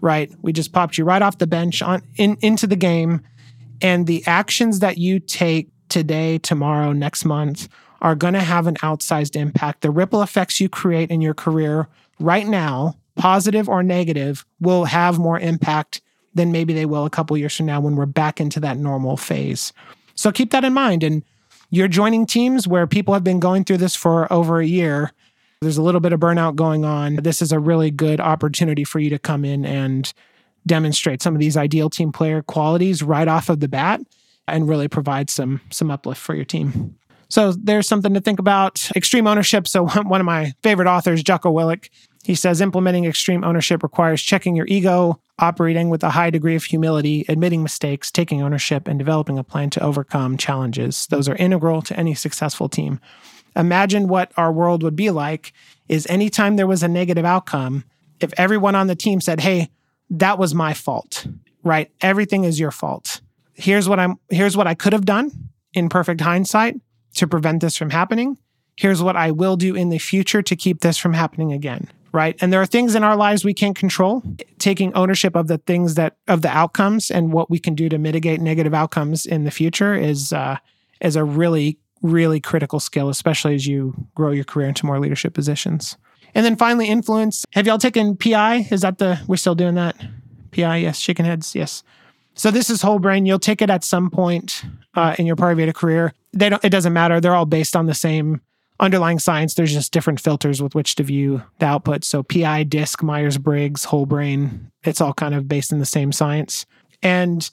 right? 0.00 0.30
We 0.42 0.52
just 0.52 0.72
popped 0.72 0.98
you 0.98 1.04
right 1.04 1.22
off 1.22 1.38
the 1.38 1.46
bench 1.46 1.80
on 1.80 2.02
in, 2.16 2.36
into 2.42 2.66
the 2.66 2.76
game. 2.76 3.22
And 3.82 4.06
the 4.06 4.22
actions 4.26 4.80
that 4.80 4.98
you 4.98 5.20
take 5.20 5.68
today, 5.88 6.38
tomorrow, 6.38 6.92
next 6.92 7.24
month 7.24 7.68
are 8.02 8.14
going 8.14 8.34
to 8.34 8.40
have 8.40 8.66
an 8.66 8.76
outsized 8.76 9.36
impact. 9.36 9.80
The 9.80 9.90
ripple 9.90 10.22
effects 10.22 10.60
you 10.60 10.68
create 10.68 11.10
in 11.10 11.20
your 11.20 11.34
career 11.34 11.88
right 12.20 12.46
now, 12.46 12.96
positive 13.16 13.68
or 13.68 13.82
negative, 13.82 14.44
will 14.60 14.84
have 14.84 15.18
more 15.18 15.38
impact 15.38 16.00
than 16.34 16.52
maybe 16.52 16.74
they 16.74 16.86
will 16.86 17.06
a 17.06 17.10
couple 17.10 17.36
years 17.36 17.56
from 17.56 17.66
now 17.66 17.80
when 17.80 17.96
we're 17.96 18.06
back 18.06 18.40
into 18.40 18.60
that 18.60 18.76
normal 18.76 19.16
phase. 19.16 19.72
So 20.14 20.30
keep 20.30 20.50
that 20.50 20.64
in 20.64 20.74
mind. 20.74 21.02
And 21.02 21.22
you're 21.70 21.88
joining 21.88 22.26
teams 22.26 22.68
where 22.68 22.86
people 22.86 23.14
have 23.14 23.24
been 23.24 23.40
going 23.40 23.64
through 23.64 23.78
this 23.78 23.96
for 23.96 24.30
over 24.32 24.60
a 24.60 24.66
year. 24.66 25.12
There's 25.62 25.78
a 25.78 25.82
little 25.82 26.00
bit 26.00 26.12
of 26.12 26.20
burnout 26.20 26.54
going 26.54 26.84
on. 26.84 27.16
This 27.16 27.40
is 27.40 27.52
a 27.52 27.58
really 27.58 27.90
good 27.90 28.20
opportunity 28.20 28.84
for 28.84 28.98
you 28.98 29.10
to 29.10 29.18
come 29.18 29.44
in 29.44 29.64
and 29.64 30.12
demonstrate 30.66 31.22
some 31.22 31.34
of 31.34 31.40
these 31.40 31.56
ideal 31.56 31.88
team 31.88 32.12
player 32.12 32.42
qualities 32.42 33.02
right 33.02 33.28
off 33.28 33.48
of 33.48 33.60
the 33.60 33.68
bat 33.68 34.00
and 34.48 34.68
really 34.68 34.88
provide 34.88 35.30
some 35.30 35.60
some 35.70 35.90
uplift 35.90 36.20
for 36.20 36.34
your 36.34 36.44
team. 36.44 36.96
So 37.28 37.52
there's 37.52 37.88
something 37.88 38.14
to 38.14 38.20
think 38.20 38.38
about. 38.38 38.88
Extreme 38.94 39.26
ownership. 39.26 39.66
So 39.66 39.86
one 40.02 40.20
of 40.20 40.24
my 40.24 40.52
favorite 40.62 40.88
authors, 40.88 41.22
Jocko 41.22 41.52
Willink, 41.52 41.88
he 42.24 42.34
says 42.34 42.60
implementing 42.60 43.04
extreme 43.04 43.44
ownership 43.44 43.82
requires 43.82 44.22
checking 44.22 44.56
your 44.56 44.66
ego, 44.66 45.20
operating 45.38 45.90
with 45.90 46.02
a 46.02 46.10
high 46.10 46.30
degree 46.30 46.56
of 46.56 46.64
humility, 46.64 47.24
admitting 47.28 47.62
mistakes, 47.62 48.10
taking 48.10 48.42
ownership, 48.42 48.88
and 48.88 48.98
developing 48.98 49.38
a 49.38 49.44
plan 49.44 49.70
to 49.70 49.82
overcome 49.82 50.36
challenges. 50.36 51.06
Those 51.06 51.28
are 51.28 51.36
integral 51.36 51.82
to 51.82 51.96
any 51.96 52.14
successful 52.14 52.68
team. 52.68 53.00
Imagine 53.54 54.08
what 54.08 54.32
our 54.36 54.52
world 54.52 54.82
would 54.82 54.96
be 54.96 55.10
like 55.10 55.52
is 55.88 56.06
anytime 56.08 56.56
there 56.56 56.66
was 56.66 56.82
a 56.82 56.88
negative 56.88 57.24
outcome, 57.24 57.84
if 58.20 58.32
everyone 58.36 58.74
on 58.74 58.86
the 58.86 58.96
team 58.96 59.20
said, 59.20 59.40
Hey, 59.40 59.70
that 60.10 60.38
was 60.38 60.54
my 60.54 60.74
fault, 60.74 61.26
right? 61.62 61.90
Everything 62.00 62.44
is 62.44 62.60
your 62.60 62.70
fault. 62.70 63.20
Here's 63.54 63.88
what 63.88 63.98
I'm, 63.98 64.16
here's 64.28 64.56
what 64.56 64.66
I 64.66 64.74
could 64.74 64.92
have 64.92 65.04
done 65.04 65.30
in 65.72 65.88
perfect 65.88 66.20
hindsight 66.20 66.76
to 67.14 67.26
prevent 67.26 67.60
this 67.60 67.76
from 67.76 67.90
happening. 67.90 68.38
Here's 68.76 69.02
what 69.02 69.16
I 69.16 69.30
will 69.30 69.56
do 69.56 69.74
in 69.74 69.88
the 69.88 69.98
future 69.98 70.42
to 70.42 70.56
keep 70.56 70.80
this 70.80 70.98
from 70.98 71.14
happening 71.14 71.52
again, 71.52 71.90
right? 72.12 72.36
And 72.40 72.52
there 72.52 72.60
are 72.60 72.66
things 72.66 72.94
in 72.94 73.02
our 73.02 73.16
lives 73.16 73.44
we 73.44 73.54
can't 73.54 73.76
control. 73.76 74.22
Taking 74.58 74.92
ownership 74.94 75.34
of 75.34 75.48
the 75.48 75.58
things 75.58 75.94
that, 75.94 76.16
of 76.28 76.42
the 76.42 76.50
outcomes 76.50 77.10
and 77.10 77.32
what 77.32 77.50
we 77.50 77.58
can 77.58 77.74
do 77.74 77.88
to 77.88 77.96
mitigate 77.96 78.40
negative 78.40 78.74
outcomes 78.74 79.24
in 79.24 79.44
the 79.44 79.50
future 79.50 79.94
is, 79.94 80.32
uh, 80.32 80.58
is 81.00 81.16
a 81.16 81.24
really, 81.24 81.78
really 82.02 82.38
critical 82.38 82.80
skill, 82.80 83.08
especially 83.08 83.54
as 83.54 83.66
you 83.66 83.94
grow 84.14 84.30
your 84.30 84.44
career 84.44 84.68
into 84.68 84.84
more 84.84 85.00
leadership 85.00 85.32
positions. 85.32 85.96
And 86.36 86.44
then 86.44 86.54
finally, 86.54 86.86
influence. 86.86 87.46
Have 87.54 87.66
y'all 87.66 87.78
taken 87.78 88.14
PI? 88.14 88.68
Is 88.70 88.82
that 88.82 88.98
the, 88.98 89.18
we're 89.26 89.36
still 89.36 89.54
doing 89.54 89.74
that? 89.76 89.96
PI, 90.50 90.76
yes. 90.76 91.00
Chicken 91.00 91.24
heads, 91.24 91.54
yes. 91.54 91.82
So 92.34 92.50
this 92.50 92.68
is 92.68 92.82
whole 92.82 92.98
brain. 92.98 93.24
You'll 93.24 93.38
take 93.38 93.62
it 93.62 93.70
at 93.70 93.82
some 93.82 94.10
point 94.10 94.62
uh, 94.92 95.16
in 95.18 95.24
your 95.24 95.34
Pariveda 95.34 95.74
career. 95.74 96.12
They 96.34 96.50
don't, 96.50 96.62
it 96.62 96.68
doesn't 96.68 96.92
matter. 96.92 97.22
They're 97.22 97.34
all 97.34 97.46
based 97.46 97.74
on 97.74 97.86
the 97.86 97.94
same 97.94 98.42
underlying 98.78 99.18
science. 99.18 99.54
There's 99.54 99.72
just 99.72 99.94
different 99.94 100.20
filters 100.20 100.62
with 100.62 100.74
which 100.74 100.96
to 100.96 101.02
view 101.02 101.42
the 101.58 101.64
output. 101.64 102.04
So 102.04 102.22
PI, 102.22 102.64
DISC, 102.64 103.02
Myers 103.02 103.38
Briggs, 103.38 103.84
whole 103.84 104.04
brain, 104.04 104.70
it's 104.84 105.00
all 105.00 105.14
kind 105.14 105.34
of 105.34 105.48
based 105.48 105.72
in 105.72 105.78
the 105.78 105.86
same 105.86 106.12
science. 106.12 106.66
And 107.02 107.50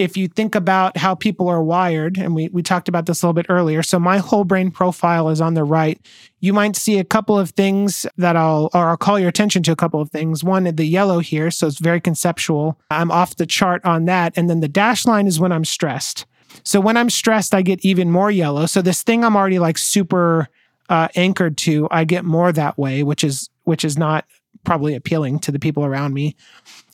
if 0.00 0.16
you 0.16 0.28
think 0.28 0.54
about 0.54 0.96
how 0.96 1.14
people 1.14 1.46
are 1.48 1.62
wired, 1.62 2.16
and 2.16 2.34
we, 2.34 2.48
we 2.48 2.62
talked 2.62 2.88
about 2.88 3.04
this 3.04 3.22
a 3.22 3.26
little 3.26 3.34
bit 3.34 3.46
earlier. 3.50 3.82
So 3.82 4.00
my 4.00 4.16
whole 4.16 4.44
brain 4.44 4.70
profile 4.70 5.28
is 5.28 5.42
on 5.42 5.52
the 5.52 5.62
right. 5.62 6.00
You 6.40 6.54
might 6.54 6.74
see 6.74 6.98
a 6.98 7.04
couple 7.04 7.38
of 7.38 7.50
things 7.50 8.06
that 8.16 8.34
I'll, 8.34 8.70
or 8.72 8.88
I'll 8.88 8.96
call 8.96 9.18
your 9.18 9.28
attention 9.28 9.62
to 9.64 9.72
a 9.72 9.76
couple 9.76 10.00
of 10.00 10.10
things. 10.10 10.42
One, 10.42 10.64
the 10.64 10.86
yellow 10.86 11.18
here. 11.18 11.50
So 11.50 11.66
it's 11.66 11.78
very 11.78 12.00
conceptual. 12.00 12.80
I'm 12.90 13.10
off 13.10 13.36
the 13.36 13.44
chart 13.44 13.84
on 13.84 14.06
that. 14.06 14.32
And 14.36 14.48
then 14.48 14.60
the 14.60 14.68
dash 14.68 15.04
line 15.04 15.26
is 15.26 15.38
when 15.38 15.52
I'm 15.52 15.66
stressed. 15.66 16.24
So 16.64 16.80
when 16.80 16.96
I'm 16.96 17.10
stressed, 17.10 17.54
I 17.54 17.60
get 17.60 17.84
even 17.84 18.10
more 18.10 18.30
yellow. 18.30 18.64
So 18.64 18.80
this 18.80 19.02
thing 19.02 19.22
I'm 19.22 19.36
already 19.36 19.58
like 19.58 19.76
super 19.76 20.48
uh, 20.88 21.08
anchored 21.14 21.58
to, 21.58 21.86
I 21.90 22.04
get 22.04 22.24
more 22.24 22.52
that 22.52 22.78
way, 22.78 23.02
which 23.02 23.22
is, 23.22 23.50
which 23.64 23.84
is 23.84 23.98
not 23.98 24.24
probably 24.64 24.94
appealing 24.94 25.40
to 25.40 25.52
the 25.52 25.58
people 25.58 25.84
around 25.84 26.14
me. 26.14 26.36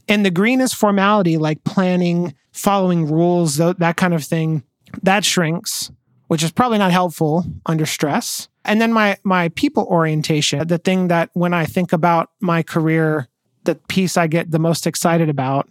And 0.08 0.24
the 0.24 0.30
green 0.30 0.60
is 0.60 0.72
formality, 0.72 1.36
like 1.36 1.64
planning, 1.64 2.34
following 2.52 3.10
rules, 3.10 3.56
that 3.56 3.96
kind 3.96 4.14
of 4.14 4.24
thing. 4.24 4.62
That 5.02 5.24
shrinks, 5.24 5.90
which 6.28 6.42
is 6.42 6.52
probably 6.52 6.78
not 6.78 6.92
helpful 6.92 7.44
under 7.66 7.86
stress. 7.86 8.48
And 8.64 8.80
then 8.80 8.92
my 8.92 9.16
my 9.24 9.48
people 9.50 9.84
orientation, 9.84 10.66
the 10.66 10.78
thing 10.78 11.08
that 11.08 11.30
when 11.34 11.52
I 11.52 11.66
think 11.66 11.92
about 11.92 12.30
my 12.40 12.62
career, 12.62 13.28
the 13.64 13.74
piece 13.74 14.16
I 14.16 14.26
get 14.26 14.50
the 14.50 14.58
most 14.58 14.86
excited 14.86 15.28
about 15.28 15.68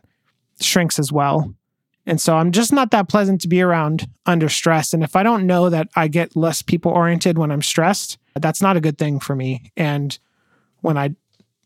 shrinks 0.60 1.00
as 1.00 1.12
well. 1.12 1.54
And 2.06 2.22
so 2.22 2.38
I'm 2.38 2.52
just 2.52 2.72
not 2.72 2.92
that 2.92 3.10
pleasant 3.10 3.42
to 3.42 3.48
be 3.48 3.62
around 3.62 4.08
under 4.26 4.48
stress. 4.48 4.94
And 4.94 5.04
if 5.04 5.16
I 5.16 5.24
don't 5.24 5.48
know 5.48 5.70
that 5.70 5.90
I 5.96 6.08
get 6.08 6.36
less 6.36 6.62
people 6.62 6.92
oriented 6.92 7.38
when 7.38 7.52
I'm 7.52 7.64
stressed, 7.64 8.20
that's 8.36 8.62
not 8.62 8.78
a 8.78 8.82
good 8.82 8.98
thing 8.98 9.20
for 9.20 9.36
me. 9.36 9.72
And 9.76 10.18
when 10.82 10.98
I 10.98 11.16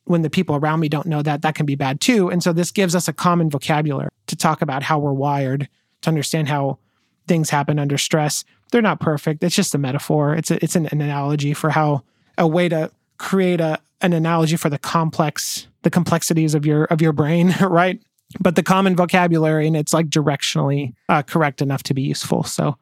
when 0.10 0.24
the 0.24 0.30
people 0.30 0.56
around 0.56 0.80
me 0.80 0.90
don't 0.90 1.06
know 1.06 1.22
that, 1.22 1.42
that 1.44 1.56
can 1.56 1.66
be 1.66 1.76
bad 1.76 2.02
too. 2.02 2.30
And 2.30 2.42
so 2.42 2.52
this 2.52 2.72
gives 2.72 2.96
us 2.96 3.08
a 3.08 3.14
common 3.14 3.50
vocabulary 3.50 4.10
to 4.28 4.36
talk 4.36 4.62
about 4.62 4.84
how 4.84 4.98
we're 5.00 5.14
wired, 5.14 5.70
to 6.02 6.10
understand 6.10 6.48
how 6.48 6.80
things 7.28 7.50
happen 7.50 7.78
under 7.78 7.98
stress. 7.98 8.44
They're 8.72 8.82
not 8.82 9.00
perfect. 9.00 9.44
It's 9.44 9.56
just 9.56 9.76
a 9.76 9.78
metaphor. 9.78 10.34
It's 10.34 10.52
a, 10.52 10.64
it's 10.64 10.76
an, 10.76 10.88
an 10.88 11.02
analogy 11.02 11.54
for 11.54 11.70
how 11.70 12.04
a 12.38 12.48
way 12.48 12.70
to 12.70 12.92
create 13.18 13.62
a 13.62 13.80
an 14.02 14.14
analogy 14.14 14.56
for 14.56 14.70
the 14.70 14.78
complex 14.78 15.68
the 15.82 15.90
complexities 15.90 16.56
of 16.56 16.66
your 16.66 16.86
of 16.86 17.02
your 17.02 17.14
brain, 17.14 17.54
right? 17.62 18.02
but 18.40 18.56
the 18.56 18.64
common 18.64 18.96
vocabulary 18.96 19.66
and 19.66 19.76
it's 19.76 19.94
like 19.94 20.08
directionally 20.08 20.94
uh, 21.08 21.24
correct 21.24 21.62
enough 21.62 21.84
to 21.84 21.94
be 21.94 22.02
useful. 22.02 22.44
So 22.44 22.78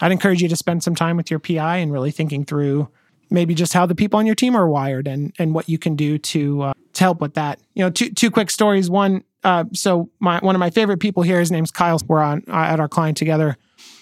I'd 0.00 0.12
encourage 0.12 0.42
you 0.42 0.48
to 0.48 0.56
spend 0.56 0.84
some 0.84 0.94
time 0.94 1.16
with 1.16 1.30
your 1.30 1.40
PI 1.40 1.78
and 1.78 1.92
really 1.92 2.10
thinking 2.10 2.44
through 2.44 2.88
maybe 3.30 3.54
just 3.54 3.72
how 3.72 3.86
the 3.86 3.94
people 3.94 4.18
on 4.18 4.26
your 4.26 4.34
team 4.34 4.56
are 4.56 4.68
wired 4.68 5.06
and 5.06 5.32
and 5.38 5.54
what 5.54 5.68
you 5.68 5.78
can 5.78 5.96
do 5.96 6.18
to 6.18 6.62
uh, 6.62 6.72
to 6.94 7.04
help 7.04 7.20
with 7.20 7.34
that. 7.34 7.60
You 7.74 7.84
know, 7.84 7.90
two 7.90 8.10
two 8.10 8.30
quick 8.30 8.50
stories. 8.50 8.90
One, 8.90 9.24
uh, 9.44 9.64
so 9.72 10.10
my 10.20 10.38
one 10.40 10.54
of 10.54 10.60
my 10.60 10.70
favorite 10.70 10.98
people 10.98 11.22
here, 11.22 11.40
his 11.40 11.50
name's 11.50 11.70
Kyle. 11.70 12.00
We're 12.06 12.22
on 12.22 12.44
uh, 12.48 12.52
at 12.52 12.80
our 12.80 12.88
client 12.88 13.16
together. 13.16 13.56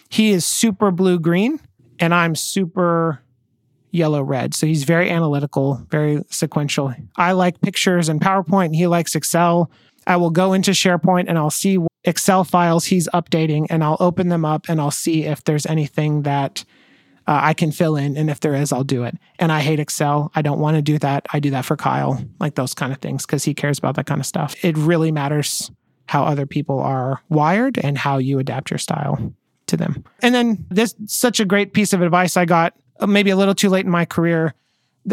He 0.09 0.31
is 0.31 0.45
super 0.45 0.91
blue 0.91 1.19
green, 1.19 1.61
and 1.99 2.15
I'm 2.15 2.35
super 2.35 3.21
yellow 3.91 4.23
red. 4.23 4.55
So 4.55 4.67
he's 4.67 4.85
very 4.85 5.11
analytical, 5.11 5.87
very 5.89 6.23
sequential. 6.29 6.93
I 7.17 7.33
like 7.33 7.61
pictures 7.61 8.09
and 8.09 8.21
PowerPoint, 8.21 8.67
and 8.67 8.77
he 8.77 8.87
likes 8.87 9.15
Excel. 9.15 9.71
I 10.07 10.17
will 10.17 10.31
go 10.31 10.53
into 10.53 10.73
SharePoint 10.73 11.27
and 11.29 11.39
I'll 11.39 11.51
see 11.51 11.79
Excel 12.05 12.45
files 12.45 12.87
he's 12.87 13.09
updating, 13.15 13.67
and 13.71 13.83
I'll 13.83 13.97
open 14.01 14.29
them 14.29 14.45
up 14.45 14.69
and 14.69 14.81
I'll 14.81 14.91
see 14.91 15.25
if 15.25 15.45
there's 15.45 15.65
anything 15.65 16.23
that 16.23 16.65
uh, 17.27 17.41
I 17.43 17.55
can 17.55 17.73
fill 17.73 17.97
in. 17.97 18.17
And 18.17 18.29
if 18.29 18.41
there 18.41 18.55
is, 18.55 18.73
I'll 18.73 18.85
do 18.85 19.05
it. 19.05 19.17
And 19.39 19.51
I 19.51 19.61
hate 19.61 19.81
Excel. 19.81 20.31
I 20.35 20.43
don't 20.43 20.61
want 20.61 20.77
to 20.77 20.83
do 20.83 20.99
that. 20.99 21.27
I 21.33 21.41
do 21.41 21.51
that 21.51 21.65
for 21.65 21.77
Kyle, 21.77 22.23
like 22.41 22.55
those 22.55 22.75
kind 22.75 22.93
of 22.93 22.99
things, 22.99 23.25
because 23.25 23.45
he 23.45 23.55
cares 23.55 23.79
about 23.79 23.97
that 23.97 24.07
kind 24.07 24.21
of 24.21 24.27
stuff. 24.27 24.55
It 24.63 24.77
really 24.77 25.11
matters 25.11 25.71
how 26.07 26.25
other 26.25 26.47
people 26.47 26.81
are 26.81 27.23
wired 27.31 27.79
and 27.79 27.97
how 27.97 28.19
you 28.19 28.39
adapt 28.39 28.71
your 28.71 28.79
style 28.79 29.33
to 29.67 29.77
them. 29.77 30.05
And 30.21 30.35
then 30.35 30.67
this 30.71 30.95
such 31.07 31.41
a 31.41 31.45
great 31.45 31.73
piece 31.73 31.93
of 31.93 32.03
advice 32.03 32.37
I 32.37 32.45
got 32.45 32.75
uh, 33.01 33.07
maybe 33.07 33.31
a 33.31 33.37
little 33.37 33.55
too 33.55 33.71
late 33.71 33.87
in 33.87 33.91
my 33.91 34.05
career. 34.05 34.55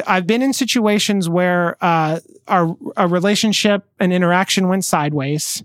I've 0.06 0.28
been 0.28 0.41
in 0.41 0.54
situations 0.54 1.30
where 1.30 1.78
uh, 1.82 2.19
our 2.47 2.76
a 2.97 3.08
relationship 3.08 3.86
and 4.00 4.13
interaction 4.13 4.67
went 4.67 4.86
sideways, 4.86 5.63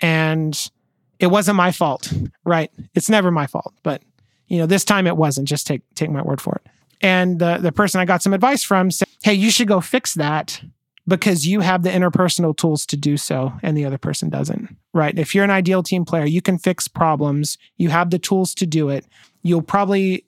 and 0.00 0.70
it 1.18 1.28
wasn't 1.28 1.56
my 1.56 1.72
fault. 1.72 2.12
Right? 2.44 2.70
It's 2.94 3.08
never 3.08 3.30
my 3.30 3.46
fault, 3.46 3.74
but 3.82 4.02
you 4.48 4.58
know, 4.58 4.66
this 4.66 4.84
time 4.84 5.06
it 5.06 5.16
wasn't. 5.16 5.48
Just 5.48 5.66
take 5.66 5.82
take 5.94 6.10
my 6.10 6.22
word 6.22 6.40
for 6.40 6.56
it. 6.56 6.70
And 7.00 7.38
the 7.38 7.58
the 7.58 7.72
person 7.72 8.00
I 8.00 8.04
got 8.04 8.22
some 8.22 8.34
advice 8.34 8.62
from 8.62 8.90
said, 8.90 9.08
"Hey, 9.22 9.34
you 9.34 9.50
should 9.50 9.68
go 9.68 9.80
fix 9.80 10.14
that 10.14 10.60
because 11.06 11.46
you 11.46 11.60
have 11.60 11.82
the 11.82 11.90
interpersonal 11.90 12.56
tools 12.56 12.86
to 12.86 12.96
do 12.96 13.16
so 13.16 13.52
and 13.62 13.76
the 13.76 13.84
other 13.84 13.98
person 13.98 14.30
doesn't." 14.30 14.76
Right? 14.92 15.18
If 15.18 15.34
you're 15.34 15.44
an 15.44 15.50
ideal 15.50 15.82
team 15.82 16.04
player, 16.04 16.24
you 16.24 16.40
can 16.40 16.58
fix 16.58 16.88
problems. 16.88 17.58
You 17.76 17.90
have 17.90 18.10
the 18.10 18.18
tools 18.18 18.54
to 18.56 18.66
do 18.66 18.88
it. 18.88 19.06
You'll 19.42 19.62
probably, 19.62 20.24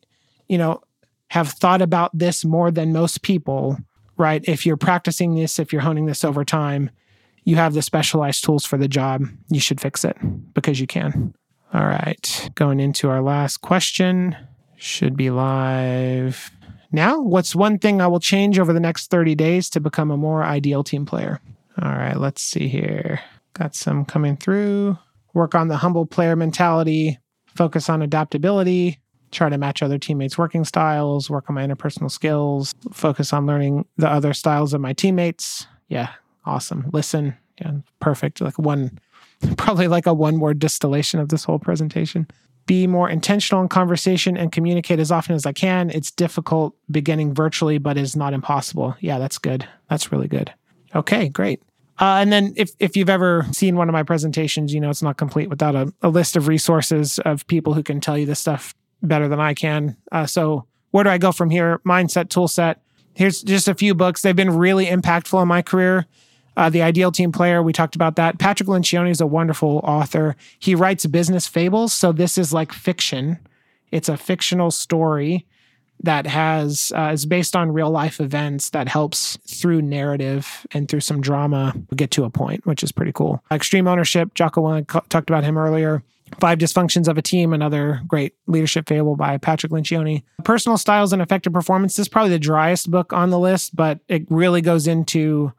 you 0.49 0.59
know, 0.59 0.83
have 1.29 1.49
thought 1.49 1.83
about 1.83 2.17
this 2.17 2.45
more 2.45 2.71
than 2.71 2.93
most 2.93 3.23
people, 3.23 3.79
right? 4.17 4.45
If 4.47 4.67
you're 4.67 4.77
practicing 4.77 5.35
this, 5.35 5.59
if 5.59 5.73
you're 5.73 5.83
honing 5.83 6.07
this 6.07 6.25
over 6.25 6.45
time, 6.45 6.91
you 7.45 7.57
have 7.57 7.75
the 7.75 7.83
specialized 7.83 8.45
tools 8.45 8.65
for 8.65 8.77
the 8.77 8.89
job. 8.89 9.25
You 9.49 9.61
should 9.61 9.81
fix 9.81 10.05
it 10.05 10.17
because 10.53 10.81
you 10.81 10.87
can. 10.87 11.35
All 11.75 11.87
right, 11.87 12.51
going 12.55 12.81
into 12.81 13.09
our 13.09 13.21
last 13.21 13.59
question. 13.59 14.37
Should 14.77 15.17
be 15.17 15.31
live 15.31 16.51
now. 16.93 17.21
What's 17.21 17.57
one 17.57 17.79
thing 17.79 18.01
I 18.01 18.07
will 18.07 18.21
change 18.21 18.59
over 18.59 18.73
the 18.73 18.81
next 18.81 19.11
30 19.11 19.35
days 19.35 19.69
to 19.71 19.81
become 19.81 20.11
a 20.11 20.17
more 20.17 20.45
ideal 20.45 20.85
team 20.85 21.07
player? 21.07 21.41
All 21.83 21.93
right, 21.93 22.17
let's 22.17 22.43
see 22.43 22.69
here. 22.69 23.21
Got 23.55 23.75
some 23.75 24.05
coming 24.05 24.37
through. 24.37 24.99
Work 25.35 25.55
on 25.55 25.69
the 25.69 25.79
humble 25.79 26.07
player 26.07 26.37
mentality, 26.37 27.19
focus 27.47 27.89
on 27.91 28.01
adaptability, 28.01 29.01
try 29.31 29.49
to 29.49 29.59
match 29.59 29.83
other 29.83 29.99
teammates' 29.99 30.39
working 30.39 30.65
styles, 30.65 31.29
work 31.29 31.45
on 31.49 31.55
my 31.55 31.67
interpersonal 31.67 32.11
skills, 32.11 32.73
focus 32.93 33.33
on 33.33 33.47
learning 33.47 33.87
the 33.97 34.09
other 34.09 34.33
styles 34.33 34.73
of 34.73 34.81
my 34.81 34.93
teammates. 34.93 35.67
Yeah, 35.89 36.11
awesome. 36.45 36.91
Listen, 36.93 37.37
yeah, 37.61 37.73
perfect. 38.01 38.41
Like 38.41 38.59
one 38.59 38.99
probably 39.57 39.89
like 39.89 40.07
a 40.07 40.15
one 40.15 40.41
word 40.41 40.59
distillation 40.59 41.21
of 41.21 41.29
this 41.29 41.45
whole 41.45 41.59
presentation. 41.59 42.27
Be 42.67 42.87
more 42.87 43.09
intentional 43.09 43.63
in 43.63 43.69
conversation 43.69 44.37
and 44.37 44.51
communicate 44.51 44.99
as 44.99 45.13
often 45.13 45.37
as 45.37 45.47
I 45.47 45.53
can. 45.53 45.91
It's 45.91 46.11
difficult 46.11 46.75
beginning 46.91 47.33
virtually, 47.33 47.79
but 47.79 47.97
is 47.97 48.17
not 48.17 48.33
impossible. 48.33 48.97
Yeah, 49.01 49.19
that's 49.19 49.39
good. 49.39 49.69
That's 49.89 50.11
really 50.11 50.27
good. 50.27 50.53
Okay, 50.95 51.29
great. 51.29 51.63
Uh, 51.99 52.19
and 52.21 52.33
then 52.33 52.53
if, 52.57 52.71
if 52.79 52.97
you've 52.97 53.09
ever 53.09 53.47
seen 53.53 53.77
one 53.77 53.89
of 53.89 53.93
my 53.93 54.03
presentations, 54.03 54.75
you 54.75 54.81
know 54.81 54.91
it's 54.91 55.03
not 55.03 55.17
complete 55.17 55.49
without 55.49 55.75
a, 55.75 55.93
a 56.03 56.09
list 56.09 56.37
of 56.37 56.49
resources 56.49 57.19
of 57.21 57.47
people 57.47 57.73
who 57.73 57.83
can 57.83 58.01
tell 58.01 58.19
you 58.19 58.27
this 58.27 58.41
stuff 58.41 58.75
better 59.03 59.29
than 59.29 59.41
I 59.41 59.55
can. 59.55 59.97
Uh, 60.13 60.27
so 60.27 60.67
where 60.91 61.05
do 61.05 61.11
I 61.11 61.19
go 61.19 61.33
from 61.33 61.51
here? 61.51 61.81
Mindset, 61.87 62.27
toolset. 62.27 62.77
Here's 63.15 63.43
just 63.43 63.69
a 63.69 63.75
few 63.75 63.95
books. 63.95 64.23
They've 64.23 64.37
been 64.37 64.57
really 64.57 64.87
impactful 64.87 65.41
in 65.41 65.49
my 65.49 65.63
career. 65.63 66.07
Uh, 66.57 66.71
the 66.71 66.83
Ideal 66.83 67.13
Team 67.13 67.33
Player, 67.33 67.63
we 67.63 67.73
talked 67.73 67.95
about 67.95 68.17
that. 68.17 68.39
Patrick 68.39 68.69
Lencioni 68.69 69.11
is 69.11 69.21
a 69.21 69.27
wonderful 69.27 69.81
author. 69.85 70.37
He 70.59 70.75
writes 70.75 71.05
business 71.07 71.47
fables. 71.47 71.93
So 71.93 72.13
this 72.13 72.39
is 72.39 72.53
like 72.53 72.73
fiction. 72.73 73.39
It's 73.91 74.09
a 74.09 74.17
fictional 74.17 74.71
story 74.71 75.47
that 76.03 76.27
has 76.27 76.93
uh, 76.95 77.11
is 77.13 77.25
based 77.27 77.57
on 77.57 77.73
real 77.73 77.91
life 77.91 78.21
events 78.21 78.71
that 78.71 78.89
helps 78.89 79.39
through 79.47 79.83
narrative 79.83 80.67
and 80.73 80.89
through 80.89 81.01
some 81.01 81.21
drama 81.21 81.75
get 81.95 82.11
to 82.13 82.25
a 82.25 82.31
point, 82.31 82.67
which 82.67 82.83
is 82.83 82.93
pretty 82.93 83.13
cool. 83.13 83.43
Extreme 83.51 83.89
ownership, 83.89 84.35
Jocko 84.35 84.63
Willink 84.63 85.09
talked 85.09 85.31
about 85.31 85.45
him 85.45 85.57
earlier. 85.57 86.03
Five 86.41 86.59
Dysfunctions 86.59 87.07
of 87.07 87.17
a 87.17 87.23
Team, 87.23 87.53
another 87.53 88.03
great 88.09 88.35
leadership 88.47 88.89
fable 88.89 89.15
by 89.15 89.39
Patrick 89.39 89.71
Lencioni. 89.71 90.25
Personal 90.43 90.77
Styles 90.77 91.13
and 91.13 91.23
Effective 91.23 91.53
Performance 91.53 91.97
this 91.97 92.05
is 92.05 92.09
probably 92.09 92.31
the 92.31 92.39
driest 92.39 92.91
book 92.91 93.13
on 93.13 93.31
the 93.31 93.39
list, 93.39 93.77
but 93.77 94.01
it 94.09 94.27
really 94.29 94.61
goes 94.61 94.87
into 94.87 95.53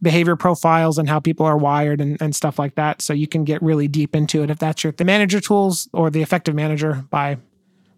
behavior 0.00 0.36
profiles 0.36 0.98
and 0.98 1.08
how 1.08 1.18
people 1.20 1.44
are 1.44 1.56
wired 1.56 2.00
and, 2.00 2.20
and 2.20 2.34
stuff 2.34 2.58
like 2.58 2.74
that. 2.76 3.02
So 3.02 3.12
you 3.12 3.26
can 3.26 3.44
get 3.44 3.62
really 3.62 3.88
deep 3.88 4.14
into 4.14 4.42
it 4.42 4.50
if 4.50 4.58
that's 4.58 4.84
your 4.84 4.92
the 4.92 5.04
manager 5.04 5.40
tools 5.40 5.88
or 5.92 6.10
the 6.10 6.22
effective 6.22 6.54
manager 6.54 7.04
by 7.10 7.38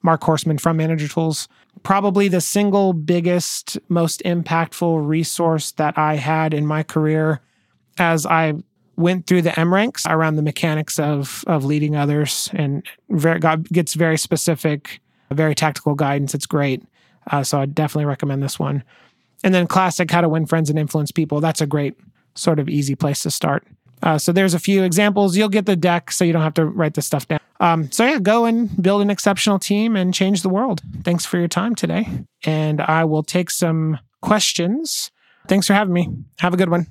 Mark 0.02 0.22
Horstman 0.22 0.60
from 0.60 0.76
Manager 0.76 1.08
Tools. 1.08 1.48
Probably 1.82 2.28
the 2.28 2.40
single 2.40 2.92
biggest, 2.92 3.78
most 3.88 4.22
impactful 4.24 5.06
resource 5.06 5.72
that 5.72 5.96
I 5.98 6.16
had 6.16 6.54
in 6.54 6.66
my 6.66 6.82
career 6.82 7.40
as 7.98 8.26
I 8.26 8.54
went 8.96 9.26
through 9.26 9.42
the 9.42 9.58
M 9.58 9.72
ranks 9.72 10.06
around 10.06 10.36
the 10.36 10.42
mechanics 10.42 10.98
of 10.98 11.44
of 11.46 11.64
leading 11.64 11.96
others 11.96 12.50
and 12.52 12.84
very 13.10 13.38
got, 13.38 13.62
gets 13.64 13.94
very 13.94 14.18
specific, 14.18 15.00
very 15.30 15.54
tactical 15.54 15.94
guidance. 15.94 16.34
It's 16.34 16.46
great. 16.46 16.82
Uh, 17.30 17.42
so 17.42 17.60
I 17.60 17.66
definitely 17.66 18.06
recommend 18.06 18.42
this 18.42 18.58
one. 18.58 18.82
And 19.42 19.54
then 19.54 19.66
classic, 19.66 20.10
how 20.10 20.20
to 20.20 20.28
win 20.28 20.46
friends 20.46 20.70
and 20.70 20.78
influence 20.78 21.10
people. 21.10 21.40
That's 21.40 21.60
a 21.60 21.66
great 21.66 21.94
sort 22.34 22.58
of 22.58 22.68
easy 22.68 22.94
place 22.94 23.22
to 23.22 23.30
start. 23.30 23.66
Uh, 24.02 24.18
so 24.18 24.32
there's 24.32 24.54
a 24.54 24.58
few 24.58 24.82
examples. 24.82 25.36
You'll 25.36 25.48
get 25.48 25.66
the 25.66 25.76
deck, 25.76 26.10
so 26.10 26.24
you 26.24 26.32
don't 26.32 26.42
have 26.42 26.54
to 26.54 26.64
write 26.64 26.94
this 26.94 27.06
stuff 27.06 27.28
down. 27.28 27.40
Um, 27.60 27.90
so 27.92 28.04
yeah, 28.06 28.18
go 28.18 28.46
and 28.46 28.82
build 28.82 29.02
an 29.02 29.10
exceptional 29.10 29.58
team 29.58 29.94
and 29.94 30.14
change 30.14 30.42
the 30.42 30.48
world. 30.48 30.80
Thanks 31.02 31.26
for 31.26 31.38
your 31.38 31.48
time 31.48 31.74
today, 31.74 32.08
and 32.44 32.80
I 32.80 33.04
will 33.04 33.22
take 33.22 33.50
some 33.50 33.98
questions. 34.22 35.10
Thanks 35.46 35.66
for 35.66 35.74
having 35.74 35.92
me. 35.92 36.08
Have 36.38 36.54
a 36.54 36.56
good 36.56 36.70
one. 36.70 36.86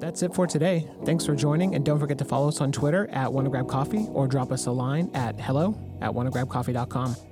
That's 0.00 0.22
it 0.24 0.34
for 0.34 0.48
today. 0.48 0.90
Thanks 1.04 1.24
for 1.24 1.36
joining, 1.36 1.76
and 1.76 1.84
don't 1.84 2.00
forget 2.00 2.18
to 2.18 2.24
follow 2.24 2.48
us 2.48 2.60
on 2.60 2.72
Twitter 2.72 3.08
at 3.12 3.32
Wanna 3.32 3.50
Grab 3.50 3.68
Coffee 3.68 4.08
or 4.10 4.26
drop 4.26 4.50
us 4.50 4.66
a 4.66 4.72
line 4.72 5.08
at 5.14 5.38
hello 5.38 5.78
at 6.00 6.10
wannagrabcoffee.com. 6.10 7.31